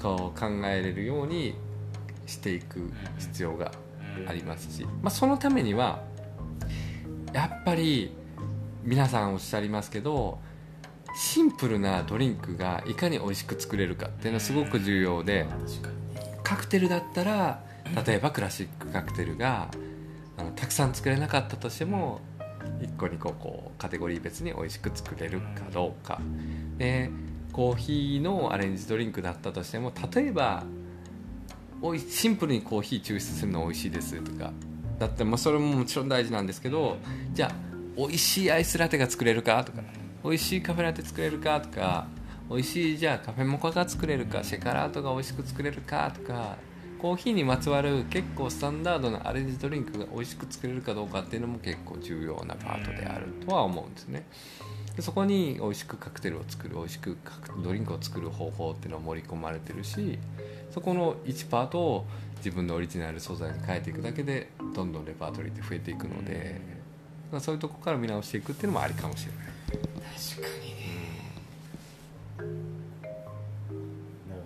[0.00, 1.54] こう考えれるように
[2.26, 3.72] していく必要が
[4.28, 6.02] ありますし、まあ、そのためには
[7.32, 8.12] やっぱり
[8.82, 10.38] 皆さんおっしゃりますけど
[11.16, 15.46] シンプルなドリンクがいかに美味しく作れるかっていうのはすごく重要で
[16.42, 17.64] カクテルだったら
[18.06, 19.70] 例えばクラシックカクテルが
[20.36, 22.20] あのたくさん作れなかったとしても
[22.80, 26.20] 1個2個こうカテゴリー別に美味しく作れるかどうか。
[26.76, 27.10] で
[27.52, 30.64] コーヒーのアレンジドリンクだったとしても例えば
[31.80, 34.52] おいシンプルにコーヒー抽出するの美味しいですとか。
[34.98, 36.98] だってまあそれももちろん大事なんですけど
[37.32, 37.54] じゃあ
[37.96, 39.82] 美味しいアイスラテが作れるかとか
[40.26, 42.08] 美味しいカフェラテ作れるかとか
[42.50, 46.56] 美味しいじゃあカフェモカが作れるかシェカラートが美味しく作れるかとか
[46.98, 54.26] コーヒーにまつわる結構スタンダードなアレンジドリンクが美味しく作れるかどうかっていうのも結構重要なパートであるとは思うんですね。
[54.96, 57.16] でそこに美味しくカクテルを作る美味しく
[57.62, 60.18] ドリンクを作る方法っていうのは盛り込まれてるし
[60.72, 62.06] そこの1パートを
[62.38, 66.60] 自分のオリジナル素材に変えていくだけでどんどんレパートリーって増えていくので、
[67.30, 69.55] ま、そういうとこから見直していくっていうのもありかもしれない。
[69.66, 70.84] 確かにね。
[74.28, 74.42] なる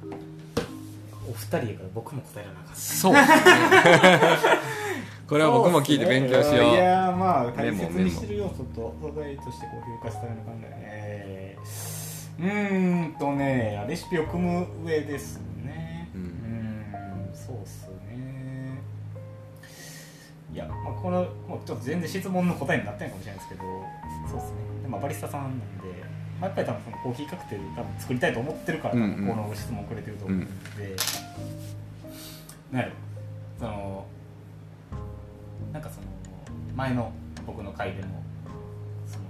[0.00, 2.76] ほどお二人やから僕も答えられなかった。
[2.76, 3.14] そう。
[5.28, 6.72] これは僕も聞いて勉強しよう。
[6.72, 11.56] いやまあ大メ切にしてる要素と素材としてこう評価すための考え
[12.38, 12.38] ね。
[12.40, 16.08] うーんとねレシピを組む上ですね。
[16.14, 16.22] うん。
[16.22, 17.87] ーんそうっす
[20.88, 23.62] まあ、このもうちょっと全然質問の答えになってないかもしれないですけど
[24.30, 24.56] そうっすね。
[24.82, 25.64] で、まあ、バリスタさんなんで、
[26.40, 29.28] まあ、やっぱり多分そのコーヒーカクテル多分作りたいと思ってるから、うんうん。
[29.28, 30.48] この質問くれてると思うんで、
[32.72, 32.92] なんやろ。
[33.58, 34.06] その
[35.72, 36.06] なんかその
[36.74, 37.12] 前の
[37.46, 38.22] 僕の回でも
[39.06, 39.24] その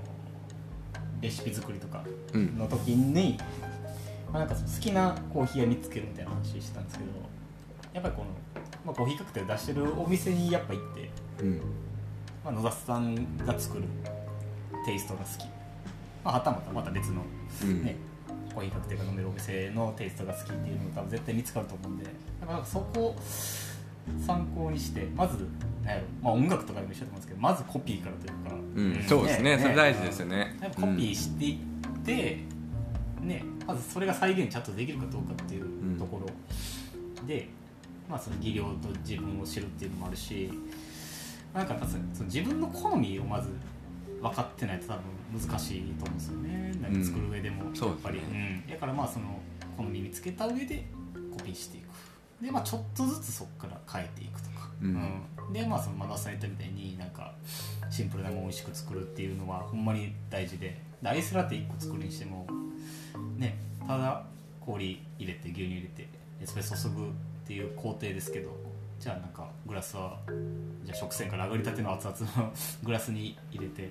[1.20, 2.04] レシピ作りとか
[2.34, 2.56] うん。
[2.56, 3.36] の時に、
[4.32, 7.10] まあ、なんか好きなコーヒー屋見つけるみたいな話してたんですけど
[7.94, 8.28] やっぱりこの、
[8.88, 11.10] まあ、コーヒーカクテル出してるお店にやっぱ行って、
[11.42, 11.60] うん。
[12.42, 13.84] まあ、野田さんが作る
[14.86, 15.44] テイストが好き、
[16.24, 17.20] まあ、はたまたまた別の
[17.64, 17.84] うん。
[17.84, 17.96] ね、
[18.54, 22.06] コーヒーカクテルが飲めるお店のテイストが好きっていうのが多分絶対見つかると思うんで
[22.40, 23.16] だからそこを
[24.26, 25.46] 参考にしてまず
[25.84, 29.04] なんやろ、まあ、音楽とかでも一緒だと思うんですけどまずコピーからというか、うん。
[29.06, 29.58] そうですね。
[29.60, 30.56] それ大事ですよね。
[30.62, 31.60] やっぱコピーしてい
[31.98, 32.38] って、
[33.20, 37.50] ね、まずそれが再現ちゃんとできるかどうかっていうところで、
[38.08, 40.50] まあ、その技量と自分を知るっていうのもあるし
[41.54, 43.50] なんかその自分の好みをまず
[44.20, 46.72] 分かってないと多分難しいと思うんですよね。
[46.80, 48.18] 何か作る上でも、やっぱり。
[48.18, 49.40] ですうん、だからまあその
[49.76, 50.84] 好み見つけた上で
[51.36, 52.44] コピーしていく。
[52.44, 55.22] で、まあ、ちょっとずつそこから変えていくとか、うん。
[55.46, 55.52] うん。
[55.52, 57.32] でまあそのマダさん言ったみたいになんか
[57.90, 60.80] シンプルなものを美味しく作るっていうのはほんまに大事で。
[61.02, 62.46] でアイスラテ1個作るにしても
[63.36, 63.56] ね
[63.86, 64.24] ただ
[64.60, 66.08] 氷入れて牛乳入れて
[66.42, 67.12] エスプレッソ注ぐ
[67.48, 68.50] っていう工程ですけど
[69.00, 70.18] じゃあなんかグラスは
[70.84, 72.52] じゃあ食洗から上がりたての熱々の
[72.84, 73.88] グラスに入れて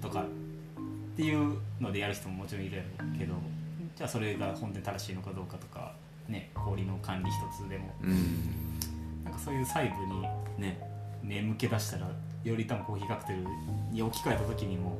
[0.00, 0.26] とかっ
[1.16, 3.34] ていうのでやる人ももちろんいるやろうけど
[3.96, 5.92] じゃあそれが本当に正しいのかどうかとか
[6.28, 7.34] ね氷の管理一
[7.64, 7.92] つでも。
[8.00, 8.78] うん。
[9.24, 10.22] なんかそういう細部に
[10.58, 10.80] ね
[11.22, 12.08] 目向け出したら
[12.44, 13.44] より多分コーヒーカクテル
[13.90, 14.96] に置き換えた時にも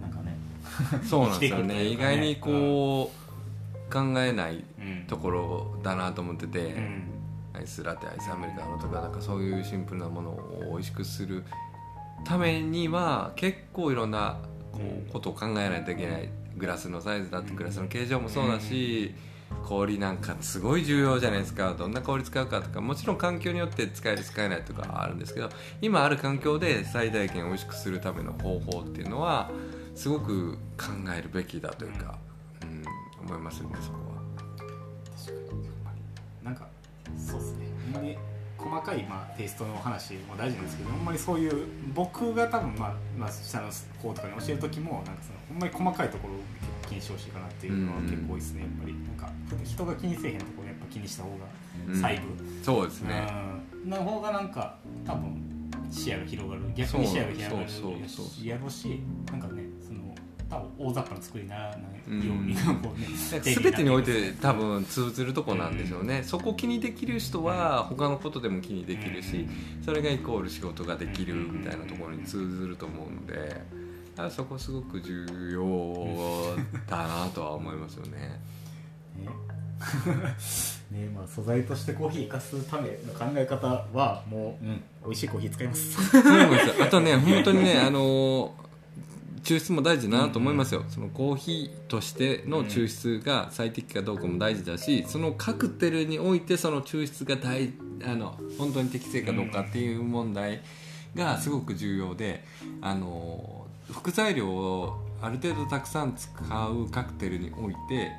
[0.00, 0.34] なんかね
[1.04, 1.84] そうなんですよ 生きてくるとね。
[1.84, 5.04] 意外にこう考えないうん。
[5.06, 7.09] ところだなと思ってて、うん
[7.52, 11.44] アイスラテアイスアメリカノとかなんかそういうシンプルなものを美味しくする
[12.24, 14.38] ためには結構いろんな
[14.72, 19.14] こうんうことを考えないといけないグラスのサイズだってグラスの形状もそうだし
[19.64, 29.50] 氷なんかすごい重要じゃないですかどんな氷使うかとかもちろん環境によって使える使えないとかあるんですけど今ある環境で最大限美味しくするための方法っていうのは
[29.94, 30.86] すごく考
[31.16, 32.16] えるべきだというか、
[32.62, 32.84] うん、
[33.26, 34.09] 思いますよねそこは。
[37.18, 37.66] そうですね。
[37.92, 38.16] ほんまに
[38.60, 43.70] 細かい、まあ、テイストの話も大事なんですけどほんまにそういう僕が多分、まあまあ、下の
[44.02, 46.36] 子とかに教える時もなんかそのほんまに細かいところを
[46.88, 48.60] 気にしてほしいかなっていうのは結構多いですね。
[48.62, 48.92] やっぱり。
[48.92, 49.32] なんか
[49.64, 51.36] 人が気にせえへんところやっぱ気にした方が
[51.88, 51.94] うん。
[51.96, 53.26] 細部、そうですね、
[53.84, 55.42] うん、の方がなんか多分
[55.90, 56.60] 視野が広がる。
[56.74, 59.00] 逆に視野が広がるやろうし
[59.30, 59.59] なんかね
[60.50, 62.20] 多分大雑把な作りにならないよううん。
[62.50, 69.46] うね全てにおいて多分通ずるとこなんでしょうね、そこ気にできる人は他のことでも気にできるし、
[69.84, 73.62] それがイコール仕事ができるみたいなところに通ずると思うので
[74.30, 76.56] そこすごく重要
[76.88, 78.40] だなとは思いますよね。
[79.16, 79.28] ね。
[80.90, 85.96] ねまあ、素材としてコーヒー生かすための考え方はもう、うん、美味しいコーヒー使います。
[86.82, 88.52] あとね本当にねあの
[89.42, 97.70] 抽出も大事だなと思いますよ、そのコーヒーとしての抽出が最適かどうかも大事だしそのカクテルにおいてその抽出が大
[98.04, 100.60] あの本当に適正かどうかっていう問題
[101.14, 102.44] がすごく重要で
[102.80, 106.30] あの副材料をある程度たくさん使
[106.68, 108.12] うカクテルにおいて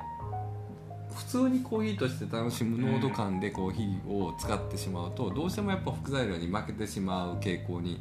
[1.14, 8.00] 普通にコーヒーとして楽しむ濃度感でコーヒーを使ってしまうとどうしてもやっぱ副材料に負けてしまう傾向に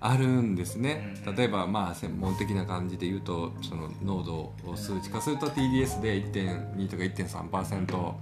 [0.00, 8.14] あるんですね、うん例えばまあ専門的な感じで言うとその濃度を数値化すると TDS で1.2とか1.3%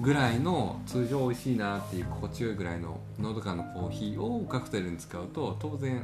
[0.00, 6.02] ぐらいの通常美味しいなっていう心地よいぐらいの濃度感のコーヒーをカクテルに使うと当然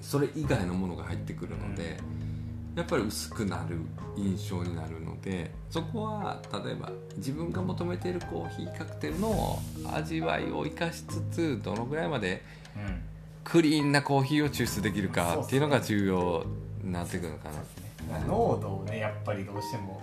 [0.00, 1.96] それ以外のものが入ってくるので、
[2.76, 3.78] やっぱり薄くなる
[4.16, 9.58] 印象になるのでそこは例えば自分が求めているコーヒーカクテルの
[9.94, 12.44] 味わいを生かしつつどのぐらいまで
[12.76, 13.15] うん
[13.46, 16.44] クリーンなコーヒーを抽出できるかっていうのが重要
[16.82, 17.48] になってくるのか
[18.10, 18.18] な。
[18.26, 20.02] 濃度をねやっぱりどうしても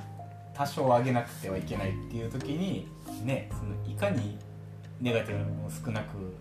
[0.53, 2.87] 多少上げなくてはいけないっていう時に
[3.23, 4.37] ねそのいかに
[5.01, 6.37] ネガティブなものを少なく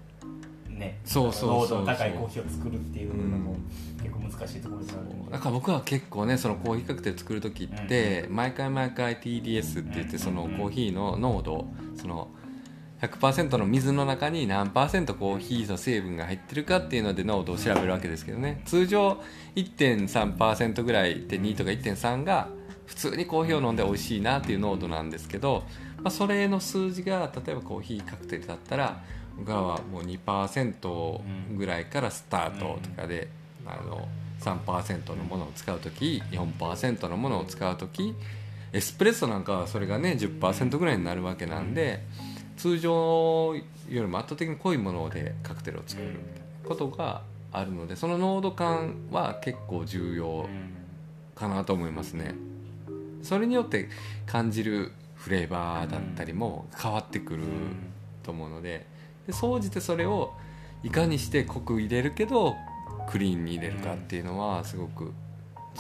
[0.68, 3.57] ねそうそうそう高いコーヒーを作るっていうのも
[4.00, 5.32] 結構難しいところであるんで。
[5.32, 12.28] だから僕は結構ねそのコーヒーカクテル作る時って毎回毎回 TDS って言ってそのコーヒーの濃度その
[13.03, 18.62] 100%の水の中に何パーセントコーヒーの成分が入ってるかっていうので濃度を調べるわけですけどね。
[18.64, 19.20] 通常
[19.57, 22.48] 1.3%ぐらいで2とか1.3が
[22.86, 25.64] 普通にコーヒーを飲んで美味しいなっていう濃度なんですけど、
[25.96, 29.03] まあ、それの数字が例えばコーヒーカクテルだったら
[29.36, 33.28] 僕らはもう2%ぐらいからスタートとかで、
[33.66, 34.07] あの
[34.40, 38.14] 3%のものを使う時4%のものを使う時
[38.72, 42.05] エスプレッソなんかはそれがね10%ぐらいになるわけなんで
[42.62, 46.10] 通常よりも圧倒的に濃いものでカクテルを作る
[46.64, 50.48] ことがあるのでその濃度感は結構重要
[51.34, 52.36] かなと思いますね。
[53.24, 53.88] それによって
[54.26, 57.42] 感じるフレーバーだったりも変わってくる
[58.22, 58.86] と思うので
[59.26, 60.32] で総じてそれを
[60.84, 62.54] いかにして濃く入れるけど
[63.08, 65.12] クリーンに入れるかっていうのはすごく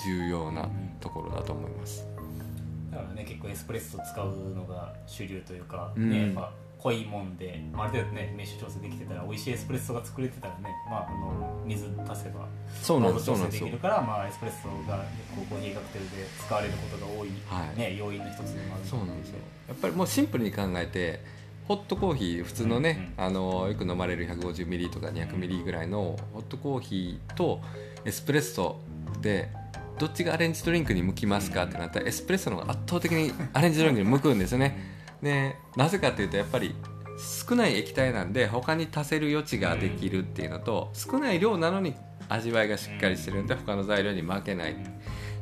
[0.04, 0.68] 重要な
[0.98, 2.08] ところだと思います。
[2.90, 6.10] だからね結構エスプレッソを使うのが主流というか、うん。
[6.10, 6.52] ねやっぱ
[6.82, 12.48] 濃いもんで、まあ、ある程度ねメッシュ調整できてたら美味しいエスプレッソが作れてたらね、まあ、あの水足せば
[12.82, 17.78] 濃度調整できるから、まあ、エスプレッソがこうコーヒーカクテルで使われることが多い、はい。
[17.78, 19.38] ね、要因の一つでもあるそうなんですよ。
[19.68, 21.20] やっぱりもうシンプルに考えて
[21.68, 27.60] ホットコーヒー普通のね、あのよく飲まれる150ミリとか200ミリぐらいのホットコーヒーと
[28.04, 28.80] エスプレッソ
[29.20, 29.48] で
[29.98, 34.91] どっちがアレンジドリンクに向きますかってなったらエスプレッソの方が圧倒的にアレンジドリンクに向くんですよね
[35.22, 36.74] でなぜかっていうとやっぱり
[37.48, 41.94] 少ない液体なんで他に足せる余地ができるっていうのと少ない量なのに
[42.28, 44.76] 味わいがしっかりしてるんで他の材料に負けない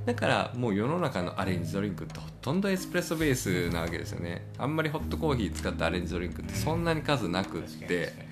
[0.06, 4.46] だからもう世の中のアレンジドリンクってほとんどエスプレッソベースなわけですよね。
[4.56, 8.30] あんまりホットコーヒー使ったアレンジドリンクってそんなに数なくって。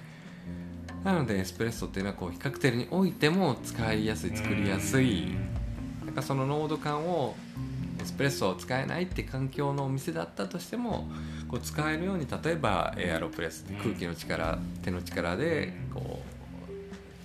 [1.05, 5.28] なのでエスプレッソっていうのはコーヒーカクテルにおいても使いやすい作りやすい。
[6.05, 7.36] なんかその濃度感を
[8.09, 11.09] スプレッソを使えないって環境のお店だったとしても
[11.46, 16.20] こう使えるように例えばエアロプレス空気の力手の力でこ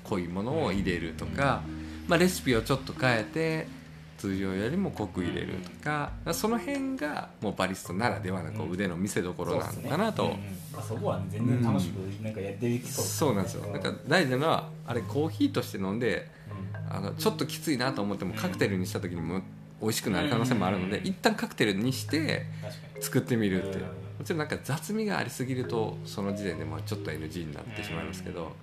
[0.06, 1.62] う濃いものを入れるとか、
[2.08, 3.68] まあ、レシピをちょっと変えて
[4.18, 10.24] 通常よりも濃く入れるとかその辺がもうバリスタならではのこう腕の見せ所なのかなと。
[10.24, 10.58] そうっすね。
[10.72, 10.76] うん。
[10.76, 13.74] まあ、そこはね全然楽しくなんかやっていきそうそうなんですよ。
[13.74, 16.30] だから大事なのはあれコーヒーとして飲んで
[16.90, 19.42] あのちょっときついなと思ってもカクテルにした時にも
[19.84, 22.46] 美味しくなる可能性もあるのでうん一旦カクテルにして
[23.02, 23.84] 作ってみるっていう。
[23.84, 23.90] うん。
[24.20, 28.54] もちろんなんか雑味がありすぎるとその時点でもうちょっと NG になってしまいますけど、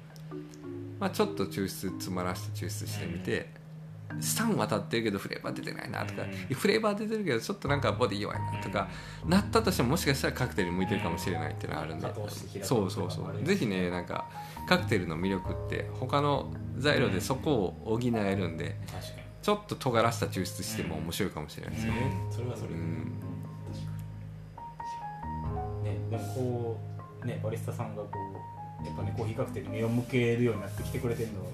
[0.99, 3.51] まあ、ちょっと抽出詰まらせて抽出してみて
[4.21, 6.55] 酸は当たってるけどフレーバー出てないなとか、うん。
[6.55, 8.89] フレーバー出てるけどちょっとなんかボディ弱いなとか、
[9.25, 12.13] なったとしてももしかしたらカクテルに向いてるかもしれないっていうのがあるんで、
[12.65, 13.45] そうそうそう。
[13.45, 14.29] ぜひねなんか
[14.69, 18.77] カクテルの魅力って他の材料でそこを補えるんで
[19.43, 22.33] ちょっと尖らした抽出しても面白いかもしれないですよね、うん。
[22.33, 23.13] それはそれで、うん。
[25.83, 26.81] ねでもこ
[27.23, 28.09] うねバリスタさんがこ
[28.83, 31.51] うやっぱねコーヒーカクテルに目を向けるようになってきてくれてるのは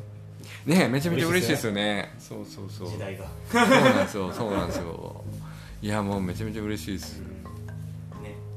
[0.65, 2.13] ねめちゃめちゃ嬉しいですよね。
[2.19, 2.91] そうそうそう。
[2.91, 4.33] 時代が、そうなんですよ。
[4.35, 5.25] そうなんですよ。
[5.83, 7.21] いやもうめちゃめちゃ嬉しいです。
[7.21, 7.27] ね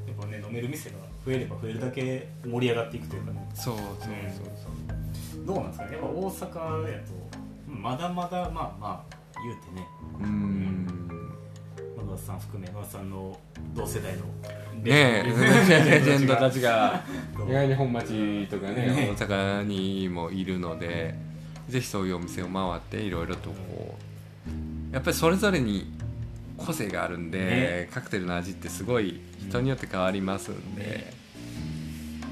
[0.08, 3.50] やっぱね飲める店が増えれば増えるだけ盛り上がっていくというかね。
[3.54, 5.94] そうそうそうどうなんですかね。
[5.94, 9.88] やっぱ大阪やとまだまだまあまあ言うてね。
[10.20, 10.88] そうん。
[11.98, 13.38] 野田さん含め野田さんの
[13.74, 14.26] 同世代の
[14.84, 15.24] ねえ。
[15.24, 17.04] レジェンドたちが。
[17.48, 21.16] 意外に本町とかねね大阪にもいるので
[21.68, 23.98] ぜひそういうお店を回っていろいろとこ
[24.92, 25.92] うやっぱりそれぞれに
[26.58, 31.14] 個性があるんで、ねカクテルの味ってすごい人によって変わりますんで、ね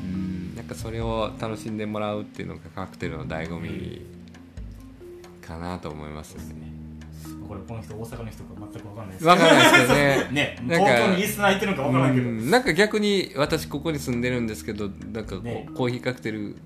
[0.04, 0.56] うん。
[0.56, 4.06] なんかそれを楽しんでもらうっていうのがカクテルの醍醐味
[5.42, 6.77] かなと思いますね。
[7.48, 9.24] これこの人大阪の人か全く分かんないです。
[9.24, 10.30] 分かんないですけどね。
[10.32, 15.70] ね東京にリスナーいてるのか分からんけど、うんなんか逆に私ここに住んでるんですけどなんかこう、ね。
[15.76, 16.58] コーヒーカクテル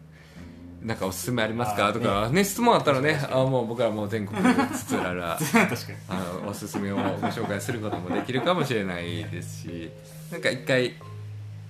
[0.82, 1.94] なんかおすすめありますか？
[1.94, 2.44] とかね。
[2.44, 4.42] 質問あったらねあもう僕らもう全国
[4.74, 5.76] つつらら 確かに。
[6.10, 9.92] あのおすすめをご紹介することもできるかもしれないですし
[10.32, 10.94] なんか一回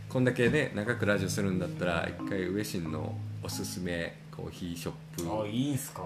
[0.07, 5.43] こんだけね長くラジオするんだったら一回ウェシンのおすすめコーヒーショップ。
[5.43, 6.01] あいいんすか？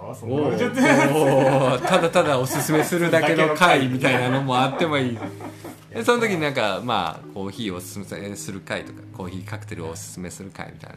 [1.87, 5.17] ただただおすすめするだけの回みたいなのもあってもいい。
[5.93, 10.91] でその時になんかまあコーヒーをおすすめする回とかコーヒーカクテルをおすすめする回みたい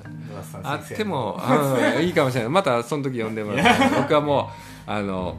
[0.63, 0.73] な。
[0.73, 1.41] あっても、
[1.97, 2.51] うん、いいかもしれない。
[2.51, 3.85] またその時呼んでもらって。
[3.97, 4.51] 僕はも
[4.87, 5.37] うあの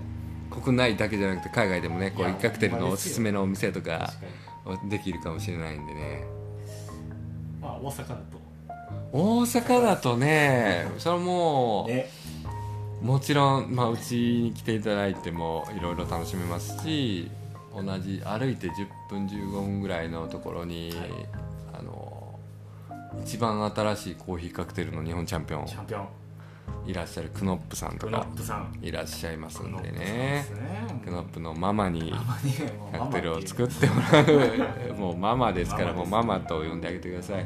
[0.49, 4.13] 国内だけじゃなくて海外でもねコーヒーカクテルのおすすめのお店とか
[4.87, 6.23] できるかもしれないんでね。
[7.61, 8.38] まあ大阪だと
[9.11, 12.09] 大阪だとねそれはもう、ね。
[13.01, 17.31] もちろん、まあ、うちに来ていただいてもいろいろ楽しめますし
[17.73, 20.91] 同じ歩いて10分15分ぐらいのところに、
[21.71, 22.39] あの
[23.23, 25.67] 一番新しいコーヒーカクテルの日本チャンピオン。
[26.85, 28.25] いらっしゃるクノップさんとか
[28.81, 30.45] いらっしゃいますんでね。
[31.03, 32.11] クノップのママに
[32.91, 34.93] カクテルを作っってもらう。
[34.95, 37.45] もうママですからもうママと呼んであげてください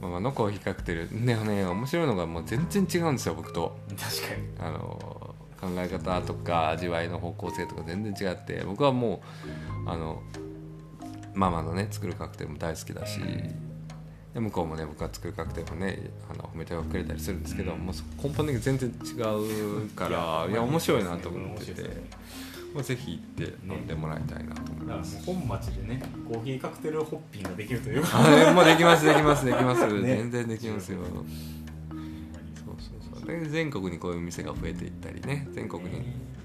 [0.00, 3.76] ママのコーヒーカクテルねね面白いのがもう全然違うんですよ僕と。
[3.90, 4.48] 確かに。
[4.58, 9.22] あの考え方とか味わいの方向性とか全然違って僕はも
[9.86, 10.22] うあの
[11.34, 13.20] ママのね作るカクテルも大好きだし
[14.34, 19.20] で向こうもね僕が作るカクテルもねあの褒めてくれたりするんですけど、もうそ根本的に全然違
[19.84, 21.82] うからいや面白いなと思ってて、
[22.76, 24.54] もうぜひ行って飲んでもらいたいな。
[24.54, 25.16] と思います。
[25.16, 28.08] う本町でねコーヒーカクテルホッピングができるというか。
[28.48, 30.02] あもうできますできますできます、ね。
[30.02, 30.98] 全然できますよ。
[30.98, 31.14] そう
[32.76, 33.26] そうそう。
[33.26, 35.48] で全国にこういう店が増えていったりね。
[35.52, 35.90] 全国に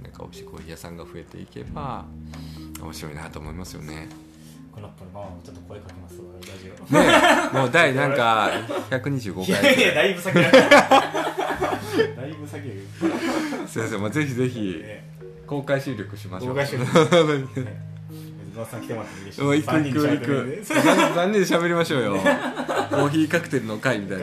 [0.02, 2.06] なんか美味しいコーヒー屋さんが増えていけば
[2.82, 4.08] 面白いなと思いますよね。
[4.72, 7.54] このプのマちょっと声かけますわラジオ。
[7.54, 8.50] ねもう第なんか
[8.90, 10.42] 125いやい回やだいぶ先だ。
[10.50, 14.00] だいぶ先やけすいません。
[14.00, 15.11] もうぜひぜひどね
[15.52, 16.50] 公開収録しましょう。
[16.52, 16.94] 公開収録。
[16.94, 17.92] 録ね
[18.56, 22.14] 野田さん来てもらっいいしもう行く行く行くる3人で喋りましょうよ。
[22.16, 24.20] コーヒーカクテルの会みたい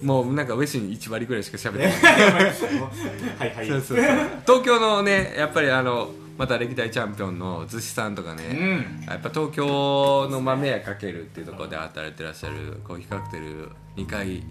[0.00, 0.06] な。
[0.06, 1.92] もうなんかウェシン1割ぐらいしか喋ってない。
[1.92, 3.66] はいはい。
[3.68, 4.06] そうそうそう。
[4.46, 9.04] 東京のねやっぱりあのまた歴代チャンピオンの逗子さんとかうね、ん。
[9.06, 14.42] やっぱ東京の豆屋かけるっていうところで働いてらっしゃるコーヒーカクテル2回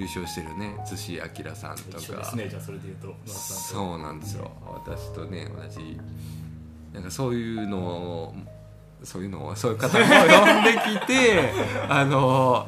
[0.00, 2.36] 優勝してるね逗子明さんとか。
[2.36, 2.92] ねじゃあそれで言
[3.96, 4.50] うなんですよ。
[4.84, 5.98] 私とね同じ
[6.92, 8.34] なんかそういうのを
[9.02, 11.52] そういうのをそういう方も呼んできて
[11.88, 12.66] あの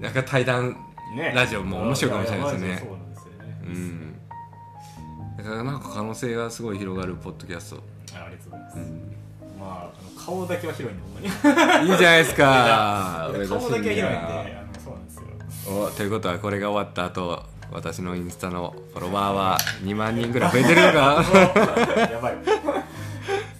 [0.00, 0.76] なんか対談
[1.14, 1.32] ね。
[1.34, 2.82] ラジオも面白いかもしれないですね。
[2.86, 3.58] うなんですよね。
[3.62, 4.16] うん。
[5.36, 7.82] だからなんか可能性がすごい広がるポッドキャスト、
[8.14, 9.16] あありがとうございます、うん。
[9.60, 11.90] まあ顔だけは広いんでほんまに。
[11.90, 13.30] いいじゃないですか。
[13.48, 14.63] 顔だけは広いんで
[15.66, 17.42] おということはこれが終わった後
[17.72, 21.24] 私のインスタのフォロワーは2万人ぐらい増えてるのか？
[22.10, 22.34] やばい。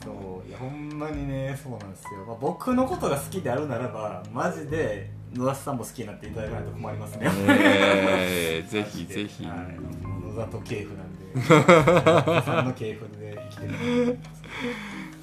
[0.05, 0.53] そうい。
[0.53, 7.29] やほんまにねそうなんですよ、まあ、僕のことが好きであるならばマジで野田さんも好きになっていただかないと困りますね。
[7.49, 9.45] えー、ぜひぜひ。
[9.47, 11.25] はい、野田と系譜なんで。
[11.35, 14.19] 野田さんの系譜で生きてる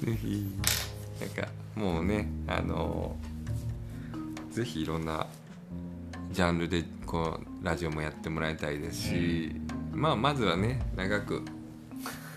[0.04, 0.46] ぜひ。
[1.20, 3.16] なんかもうねあの
[4.50, 5.26] ぜひいろんな
[6.32, 9.52] ジャンルでこうラジオもやってもらいたいですし、
[9.92, 11.42] まあまずはね長く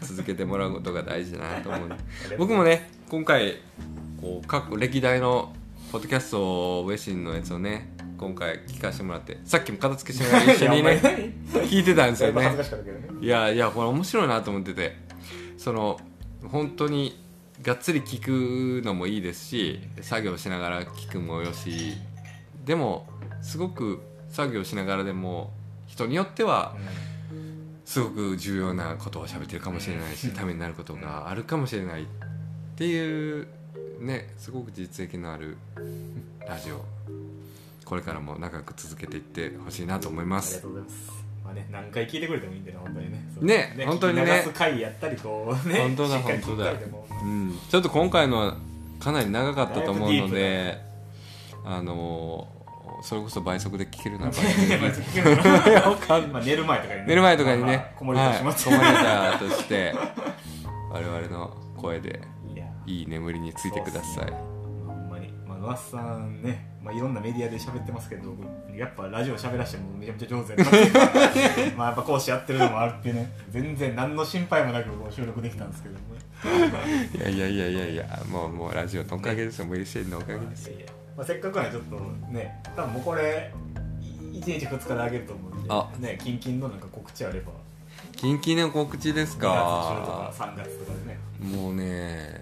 [0.01, 1.89] 続けてもらうことが大事だなと思う。
[2.37, 3.57] 僕もね今回
[4.21, 5.55] こう各歴代の
[5.91, 11.01] ポッドキャストウェシンのやつをね今回聞かせてもらってさっきも片付けしながら一緒にね
[11.69, 12.49] 聞いてたんですよね。
[12.49, 12.55] ね。
[13.21, 14.97] いやいやこれ面白いなと思ってて
[15.57, 15.99] その
[16.43, 17.23] 本当に
[17.61, 21.93] がっつり聞くのもいいですし作業しながら聞くもよし
[22.65, 23.07] でも
[23.45, 25.51] すごく作業しながらでも
[25.85, 26.75] 人によっては
[27.85, 32.05] すごく重要なことを喋ってるかもしれないしためになることがあるかもしれないっ
[32.75, 33.47] ていう
[34.01, 35.57] ねすごく実益のある
[36.47, 36.83] ラジオ。
[37.85, 40.55] これからも長く続けていってほしいなと思います。
[40.55, 41.11] ありがとうございます。
[41.45, 43.31] まあね何回聞いてくれてもいいんでね本当にね。
[43.35, 43.85] そうね。
[43.85, 44.25] 本当にね。
[44.25, 46.71] 流す回やったりこうね本当だ 本当だ。
[46.71, 48.57] うん、ちょっと今回のは
[48.99, 50.81] かなり長かったと思うので
[51.63, 52.54] あのー
[53.05, 57.05] それこそ倍速で聞けるなら 倍速で まあ寝る前とかにね。
[57.07, 59.93] 寝る前とかにね、まあまあ子守歌しますはい、として
[60.89, 62.19] 我々の声で
[62.51, 62.65] いや。
[62.87, 64.31] いい眠りについてください。
[64.87, 65.31] ほんまに。
[65.47, 66.73] まあさんね。
[66.81, 70.63] まあ、いろんなメディアで喋ってますけど僕やっぱラジオ喋らしてもめちゃめちゃ上手やな
[71.75, 73.31] まあやっぱ講師やってるのもあってね。
[73.51, 75.99] 全然何の心配もなく収録できたんですけども
[77.15, 79.65] いやいやいやいやいやもうもうラジオのおかげですよ。
[79.65, 81.95] 無理してのおかげですよまあ、せっかくなんでちょっと
[82.31, 83.53] ね多分もうこれ
[84.33, 85.89] 1日2日であげると思うんであ。
[85.99, 87.51] ねキンキンのなんか告知あれば。
[88.15, 89.49] キンキンの告知です2月中
[90.05, 91.19] とかか3月とかでね。
[91.39, 92.41] もうね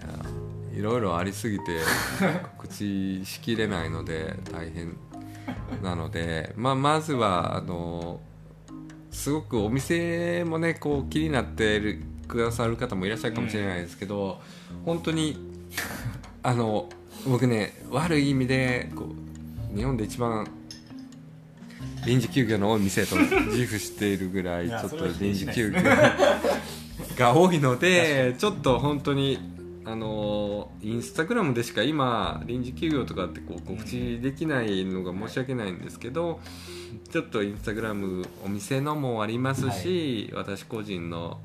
[0.76, 1.80] いろいろありすぎて
[2.56, 4.96] 告知しきれないので大変
[5.82, 8.20] なので、まあ、まずはあの
[9.10, 14.40] すごくお店もねこう気になってるくださる方もいらっしゃるかもしれないですけど、
[14.84, 15.38] 本当に
[16.42, 16.88] あの
[17.26, 19.08] 僕ね悪い意味でこ
[19.72, 20.46] う日本で一番
[22.06, 25.80] 臨時休業の多い店と自負しているぐらいちょっと臨時休業
[27.16, 29.38] が多いのでちょっと本当に
[29.86, 36.40] あのインスタグラムでしか今臨時休業とかってこう告知できないのが申し訳ないんですけど、
[37.10, 41.38] ちょっとインスタグラムお店のもありますし、私個人の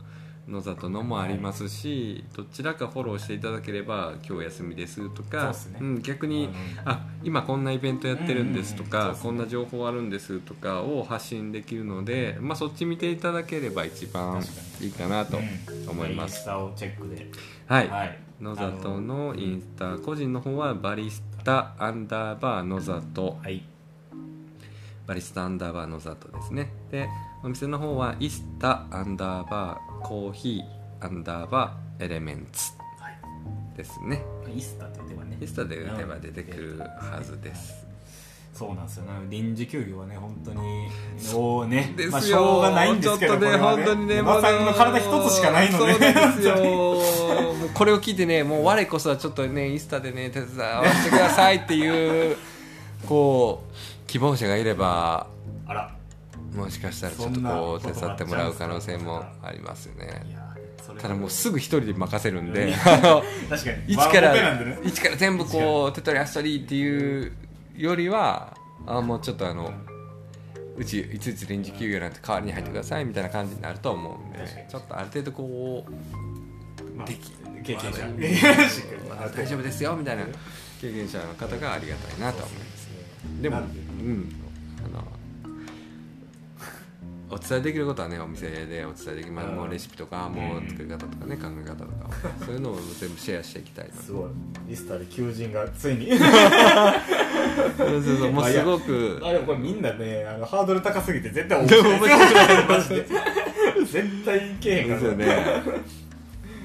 [0.49, 5.79] 野里のもありますし、どちらかフォローしていただければ今日休みですとかっすね。
[5.79, 6.53] ん、逆に、うん
[6.85, 9.19] あ今こんなイベントやってるんですとか、うんうんうん。
[9.19, 14.41] こんな情報あるんですとかを発信できるので、まあ、そっち見ていただければ一番
[14.81, 16.37] いいかなとうん思います。
[16.37, 16.45] インス。
[16.45, 17.29] タをチェックで。
[17.67, 18.19] はい、はい。
[18.41, 23.37] 野里のインスタ個人の方はバリスタアンダーバー野里。
[23.43, 23.63] はい。
[25.05, 26.71] バリスタアンダーバー野里ですね。
[26.91, 27.09] で
[27.43, 33.77] お店の方はイスタアンダーバーコーヒーアンダーバーエレメンツはい。
[33.77, 34.23] ですね。
[34.55, 35.37] イスタって言えばね。
[35.39, 37.85] イスタで打てば出てくるはずです。
[38.53, 39.05] そうなんですよ。
[39.05, 40.89] ね臨時休業はね本当に
[41.33, 46.55] もうねまあ、しょうがないんですけどちょっとねこれは本当にねさんの体一つしかないのでそうですよ。
[46.65, 52.35] もうこれを聞いてねもう我こそはちょっとねインスタでね手伝わせてくださいっていう
[53.07, 55.27] こう希望者がいれば
[55.65, 55.98] あら
[56.55, 60.25] もしかしたらちょっとこう手伝ってもらう可能性もありますよいね
[60.99, 63.21] ただもうすぐ一人で任せるんでか
[63.87, 63.93] に。
[63.93, 67.31] 一から一から全部こう手取り足取りっていう
[67.77, 69.71] よりはあもうちょっとあの
[70.77, 77.31] うちいついつ臨時休業なんて代わりに入ってくださいみたいな感じになると思うんでちょっとある程度こうまあでき
[77.63, 78.07] 経験者。
[79.35, 80.23] 大丈夫ですよみたいな
[80.81, 82.89] 経験者の方がありがたいなとは思います。
[83.41, 84.38] でもうん
[87.31, 89.55] お伝えできることはねお店でお伝えできます、うん。
[89.55, 92.09] もうレシピとかもう作り方とかね考え方とか
[92.45, 94.01] そういうのを全部シェアしていきたいな。
[94.01, 94.73] すごい。
[94.73, 96.09] イスタで求人がついに。
[96.09, 96.19] そう
[98.03, 99.21] そうそうもうすごく。
[99.23, 101.99] あでもこれみんなねあのハードル高すぎて絶対面白くない。
[102.67, 103.05] マジで。
[103.85, 104.99] 絶対いけへんから。
[104.99, 105.63] ですよね。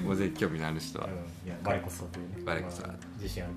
[0.03, 1.05] もうぜひ興味のある人は。
[1.05, 1.47] うん。
[1.47, 2.43] いや我こそというね。
[2.45, 2.83] 我こそ
[3.21, 3.53] 自信ある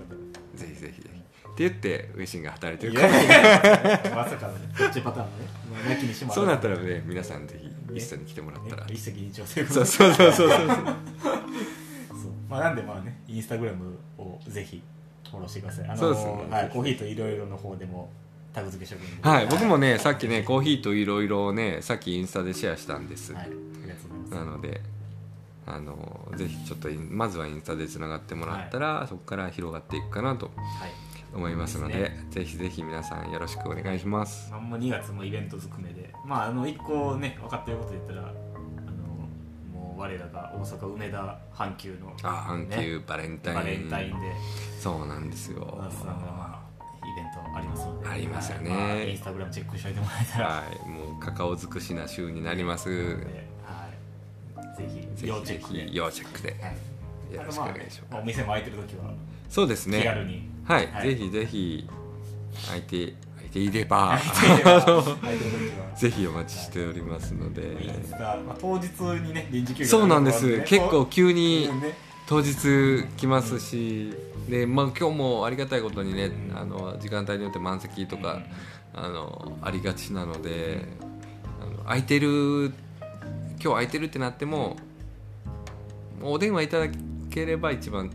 [0.54, 1.17] ぜひぜひぜひ
[1.64, 3.08] 言ってウェシンが働いてるから。
[4.14, 5.46] まさかのねこっちパターンのね。
[5.72, 8.86] まあ抜きにしもあそうなったららね皆さんぜひ一緒に来てもらったら。
[8.88, 10.68] 一石二鳥ということそうでそうそうそうそう。
[10.68, 12.32] そう。
[12.48, 14.82] まあなんでまあねインスタグラムをぜひ
[15.30, 15.84] フォローしてください。
[15.86, 16.32] あのそうですね。
[16.50, 18.10] はい、コーヒーといろいろの方でも
[18.52, 19.28] タグ付け職人。
[19.28, 23.50] はい僕もねさっきねコーヒーといろいろねさっきインスタでシェアしたんです、はいあり
[23.88, 24.34] がとうございます。
[24.34, 24.80] なので
[25.66, 30.46] あのぜひちょっとインまずはインスタでつながってもらったら、そこから広がっていくかなと。
[30.46, 32.26] はい思いますのでね。
[32.30, 34.50] ぜひぜひ皆さんよろしくお願いします。
[34.50, 38.28] まあ、もう2月もイベントずくめでまああの1個ね分かってること言ったらあの
[39.72, 43.56] もう我らが大阪梅田阪急のあ阪急ねバレンタイン。
[43.56, 44.32] バレンタインで。
[44.80, 45.76] そうなんですよ。
[45.78, 46.68] まあ
[47.00, 48.08] イベントありますので。
[48.08, 48.70] ありますよね。
[48.70, 50.48] はいまあインスタグラムチェックしておいてもらえたら。
[50.48, 52.88] はいもうカカオ尽くしな週になります。
[52.88, 53.14] で
[53.64, 55.80] はい、ぜひぜ要チェックで。
[55.80, 56.56] ひぜひ要チェックで。
[56.60, 57.34] はい。
[57.34, 58.04] よろしくお願いします。
[58.10, 59.12] まあお店も開いてる時は
[59.48, 61.08] そうです気軽ねにはい、はい。
[61.08, 61.88] ぜひぜひ
[62.66, 64.18] 空いて空いていれば。
[65.96, 67.76] ぜひお待ちしておりますので、
[68.60, 68.86] 当日
[69.20, 71.68] にね臨時休業そうなんです、ね結構急こに
[72.26, 74.12] 当日来ますし、
[74.48, 78.42] でまあ、今日もありがたいことにね、うんあの時間帯によって満席とか、
[78.94, 80.84] あのありがちなので、
[81.60, 82.72] あの空いてる
[83.58, 84.76] 今日空いてるってなっても
[86.22, 86.88] お電話いただ
[87.30, 88.10] ければ一番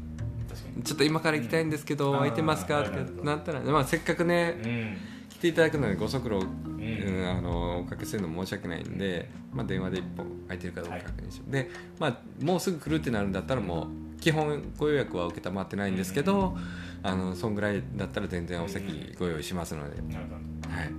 [0.83, 2.17] ちょっと今から行きたいんですけど、うん。
[2.19, 4.97] 空いてますか?」ってなったら、まあ、せっかくねうん。
[5.29, 6.41] 来ていただくのにご足労、ん。
[6.41, 11.69] うんあのおかけするの申し訳ないんで、まあ、電話で一本空いてるかどうか確認しよう、で、
[11.99, 13.87] まあ、もうすぐ来るってなるんだったらも
[14.17, 16.57] う基本ご予約は承ってないんですけど、
[17.01, 20.91] あのそんぐらいだったら全然お席ご用意しますので、はい、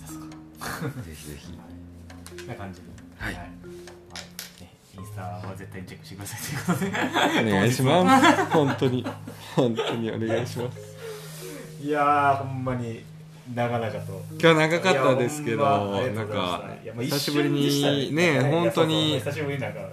[0.00, 0.26] さすが。
[1.02, 1.58] ぜひぜひ。
[2.46, 2.86] な感じで。
[3.18, 3.63] はい
[4.98, 6.76] インスタは絶対にチェックしてください。
[6.76, 6.98] というこ
[7.34, 8.44] とでお願いします。
[8.52, 9.06] 本当に。
[9.56, 10.78] 本当にお願いします。
[11.82, 13.02] いいやーほんまに
[13.52, 14.22] 長々と。
[14.40, 19.20] 今日長かったですけどまなんか久しぶりにしたなんかね本当に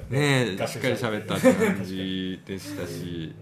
[0.10, 3.36] ねがしっかり喋ったって感じでしたし、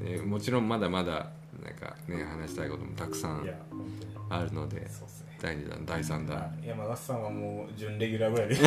[0.00, 1.28] ね、もちろんまだまだ
[1.62, 3.46] なんかね話したいこともたくさん
[4.30, 4.88] あるので
[5.42, 6.58] 第2弾第3弾。
[6.62, 8.54] いや山田さんはもう準レギュラーぐらいで。
[8.54, 8.58] い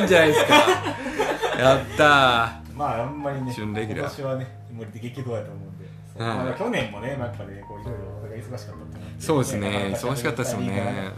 [0.00, 0.54] いんじゃないですか。
[1.58, 4.06] やったまああんまりね準レギュラー。
[4.06, 5.86] 今年はねもう激動やと思うんで。
[6.16, 9.70] そうはいまあ去年もねやっぱねこういろいろお互い忙しかったそうですね。
[9.70, 11.12] なかなか忙しかったですよねね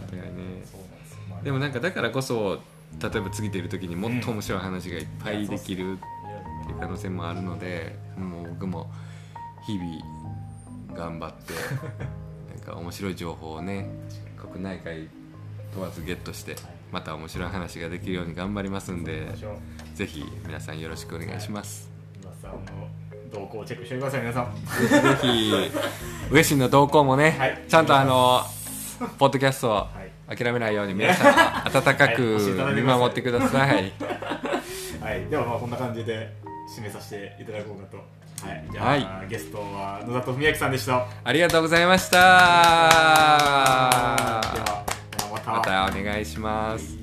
[1.43, 2.59] でもなんかだからこそ
[2.99, 8.91] 例えば次出る時にもっと面白い話がいっぱいできるっていう可能性もあるのでもう僕も
[9.65, 11.53] 日々頑張って
[12.55, 13.89] なんか面白い情報をね
[14.41, 15.07] 国内外
[15.73, 16.55] 問わずゲットして
[16.91, 19.27] また面白い話ができるように頑張りますんで
[19.95, 21.89] ぜひ皆さんよろしくお願いします。
[22.21, 22.89] 今さんの
[23.31, 24.53] 動向をチェックしてください皆さん。
[24.53, 24.61] ぜ
[25.21, 25.51] ひ
[26.31, 27.63] ウェシンの動向もね、はい。
[27.67, 28.41] ちゃんとあの
[29.17, 29.89] ポッドキャストをは
[30.29, 30.35] い。
[30.35, 32.15] 諦めないように皆さん温かはい。
[32.15, 32.21] く
[32.75, 33.91] 見守ってください。
[35.01, 36.33] はい、ではまあこんな感じで
[36.77, 37.97] 締めさせていただこうかと。
[38.47, 41.05] はい、じゃあ、はいゲストは野里文明さんでした。
[41.23, 42.21] ありがとうございましたで
[44.59, 44.85] は、
[45.31, 45.85] また。
[45.85, 47.00] お願いしますはい